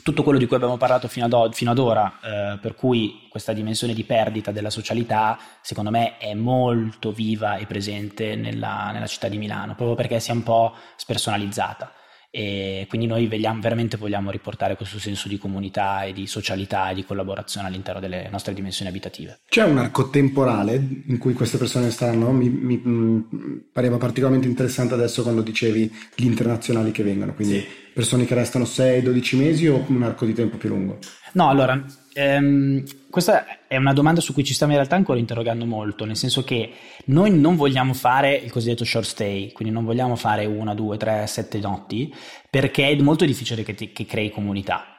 tutto 0.06 0.22
quello 0.22 0.38
di 0.38 0.46
cui 0.46 0.56
abbiamo 0.56 0.78
parlato 0.78 1.08
fino 1.08 1.26
ad, 1.26 1.34
o- 1.34 1.52
fino 1.52 1.72
ad 1.72 1.80
ora, 1.80 2.20
eh, 2.22 2.60
per 2.60 2.76
cui 2.76 3.26
questa 3.28 3.54
dimensione 3.54 3.96
di 3.96 4.04
perdita 4.04 4.52
della 4.52 4.70
socialità, 4.70 5.36
secondo 5.64 5.90
me 5.90 6.20
è 6.20 6.36
molto 6.36 7.12
viva 7.12 7.56
e 7.56 7.66
presente 7.66 8.36
nella, 8.36 8.92
nella 8.94 9.08
città 9.08 9.30
di 9.30 9.40
Milano, 9.40 9.74
proprio 9.74 9.96
perché 9.96 10.20
si 10.20 10.30
è 10.30 10.34
un 10.34 10.44
po' 10.44 10.74
spersonalizzata 10.96 11.92
e 12.30 12.86
quindi 12.88 13.08
noi 13.08 13.26
vogliamo, 13.26 13.60
veramente 13.62 13.98
vogliamo 13.98 14.30
riportare 14.30 14.76
questo 14.76 15.00
senso 15.00 15.28
di 15.28 15.40
comunità 15.40 16.04
e 16.04 16.14
di 16.14 16.28
socialità 16.28 16.92
e 16.92 16.94
di 16.94 17.04
collaborazione 17.04 17.66
all'interno 17.66 18.00
delle 18.00 18.28
nostre 18.30 18.54
dimensioni 18.54 18.92
abitative. 18.92 19.40
C'è 19.50 19.64
un 19.64 19.80
arco 19.80 20.12
temporale 20.12 20.76
in 21.08 21.18
cui 21.18 21.34
queste 21.34 21.58
persone 21.58 21.90
stanno? 21.90 22.32
Mi, 22.32 22.50
mi 22.50 22.78
mh, 22.78 22.90
mm, 22.90 23.58
pareva 23.74 23.98
particolarmente 23.98 24.48
interessante 24.48 24.94
adesso 24.94 25.24
quando 25.24 25.42
dicevi 25.42 25.92
gli 26.14 26.26
internazionali 26.26 26.92
che 26.92 27.02
vengono, 27.02 27.34
quindi 27.34 27.60
sì. 27.60 27.84
Persone 27.96 28.26
che 28.26 28.36
restano 28.36 28.66
6-12 28.66 29.38
mesi 29.38 29.68
o 29.68 29.86
un 29.88 30.04
arco 30.04 30.26
di 30.26 30.34
tempo 30.34 30.58
più 30.58 30.68
lungo? 30.68 30.98
No, 31.32 31.48
allora, 31.48 31.82
ehm, 32.12 32.84
questa 33.10 33.46
è 33.68 33.78
una 33.78 33.94
domanda 33.94 34.20
su 34.20 34.34
cui 34.34 34.44
ci 34.44 34.54
stiamo 34.54 34.74
in 34.74 34.80
realtà 34.80 34.98
ancora 34.98 35.18
interrogando 35.18 35.66
molto, 35.66 36.04
nel 36.04 36.18
senso 36.18 36.44
che 36.44 36.74
noi 37.06 37.32
non 37.32 37.56
vogliamo 37.56 37.94
fare 37.94 38.36
il 38.36 38.52
cosiddetto 38.52 38.84
short 38.84 39.08
stay, 39.08 39.54
quindi 39.54 39.74
non 39.74 39.86
vogliamo 39.86 40.18
fare 40.18 40.46
una, 40.46 40.74
due, 40.74 40.98
tre, 40.98 41.26
sette 41.26 41.58
notti, 41.60 42.14
perché 42.50 42.90
è 42.90 43.02
molto 43.02 43.24
difficile 43.24 43.64
che, 43.64 43.74
ti, 43.74 43.94
che 43.94 44.06
crei 44.06 44.30
comunità. 44.30 44.95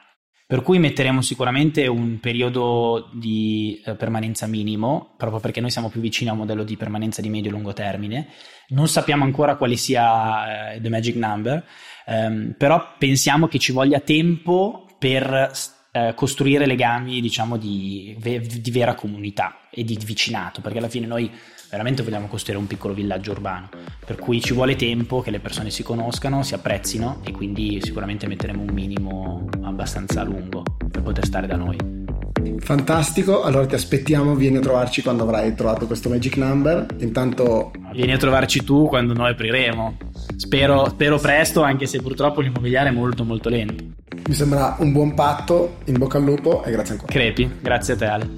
Per 0.49 0.61
cui 0.61 0.79
metteremo 0.79 1.21
sicuramente 1.21 1.87
un 1.87 2.21
periodo 2.21 3.09
di 3.13 3.81
eh, 3.83 3.95
permanenza 3.95 4.47
minimo, 4.47 5.13
proprio 5.17 5.41
perché 5.41 5.59
noi 5.59 5.71
siamo 5.71 5.89
più 5.89 5.99
vicini 5.99 6.29
a 6.29 6.31
un 6.31 6.39
modello 6.39 6.63
di 6.63 6.77
permanenza 6.77 7.21
di 7.21 7.27
medio 7.27 7.49
e 7.49 7.53
lungo 7.53 7.73
termine. 7.73 8.29
Non 8.69 8.87
sappiamo 8.87 9.25
ancora 9.25 9.57
quale 9.57 9.75
sia 9.75 10.71
eh, 10.71 10.79
the 10.79 10.87
magic 10.87 11.15
number, 11.17 11.65
ehm, 12.05 12.55
però 12.57 12.95
pensiamo 12.97 13.49
che 13.49 13.59
ci 13.59 13.73
voglia 13.73 13.99
tempo 13.99 14.85
per 14.97 15.51
eh, 15.97 16.13
costruire 16.13 16.65
legami, 16.65 17.21
diciamo, 17.21 17.57
di, 17.57 18.15
di, 18.17 18.71
vera 18.71 18.95
comunità 18.95 19.67
e 19.69 19.83
di 19.83 19.97
vicinato, 20.03 20.61
perché 20.61 20.77
alla 20.77 20.89
fine 20.89 21.07
noi 21.07 21.31
veramente 21.69 22.03
vogliamo 22.03 22.27
costruire 22.27 22.59
un 22.59 22.67
piccolo 22.67 22.93
villaggio 22.93 23.31
urbano, 23.31 23.69
per 24.05 24.17
cui 24.17 24.41
ci 24.41 24.53
vuole 24.53 24.75
tempo 24.75 25.21
che 25.21 25.31
le 25.31 25.39
persone 25.39 25.69
si 25.69 25.83
conoscano, 25.83 26.43
si 26.43 26.53
apprezzino 26.53 27.21
e 27.25 27.31
quindi 27.31 27.79
sicuramente 27.81 28.27
metteremo 28.27 28.61
un 28.61 28.73
minimo 28.73 29.49
abbastanza 29.63 30.23
lungo 30.23 30.63
per 30.89 31.01
poter 31.01 31.25
stare 31.25 31.47
da 31.47 31.55
noi. 31.55 31.96
Fantastico, 32.59 33.43
allora 33.43 33.65
ti 33.65 33.75
aspettiamo, 33.75 34.35
vieni 34.35 34.57
a 34.57 34.59
trovarci 34.59 35.01
quando 35.01 35.23
avrai 35.23 35.53
trovato 35.55 35.85
questo 35.85 36.09
magic 36.09 36.37
number. 36.37 36.85
Intanto 36.99 37.71
vieni 37.93 38.13
a 38.13 38.17
trovarci 38.17 38.63
tu 38.63 38.87
quando 38.87 39.13
noi 39.13 39.31
apriremo. 39.31 39.97
Spero, 40.35 40.87
spero 40.89 41.19
presto, 41.19 41.61
anche 41.61 41.85
se 41.85 42.01
purtroppo 42.01 42.41
l'immobiliare 42.41 42.89
è 42.89 42.91
molto 42.91 43.23
molto 43.23 43.49
lento. 43.49 43.83
Mi 44.27 44.33
sembra 44.33 44.75
un 44.79 44.91
buon 44.91 45.13
patto, 45.13 45.77
in 45.85 45.97
bocca 45.97 46.17
al 46.17 46.23
lupo 46.23 46.63
e 46.63 46.71
grazie 46.71 46.93
ancora. 46.93 47.11
Crepi, 47.11 47.49
grazie 47.61 47.93
a 47.93 47.97
te 47.97 48.05
Ale. 48.05 48.29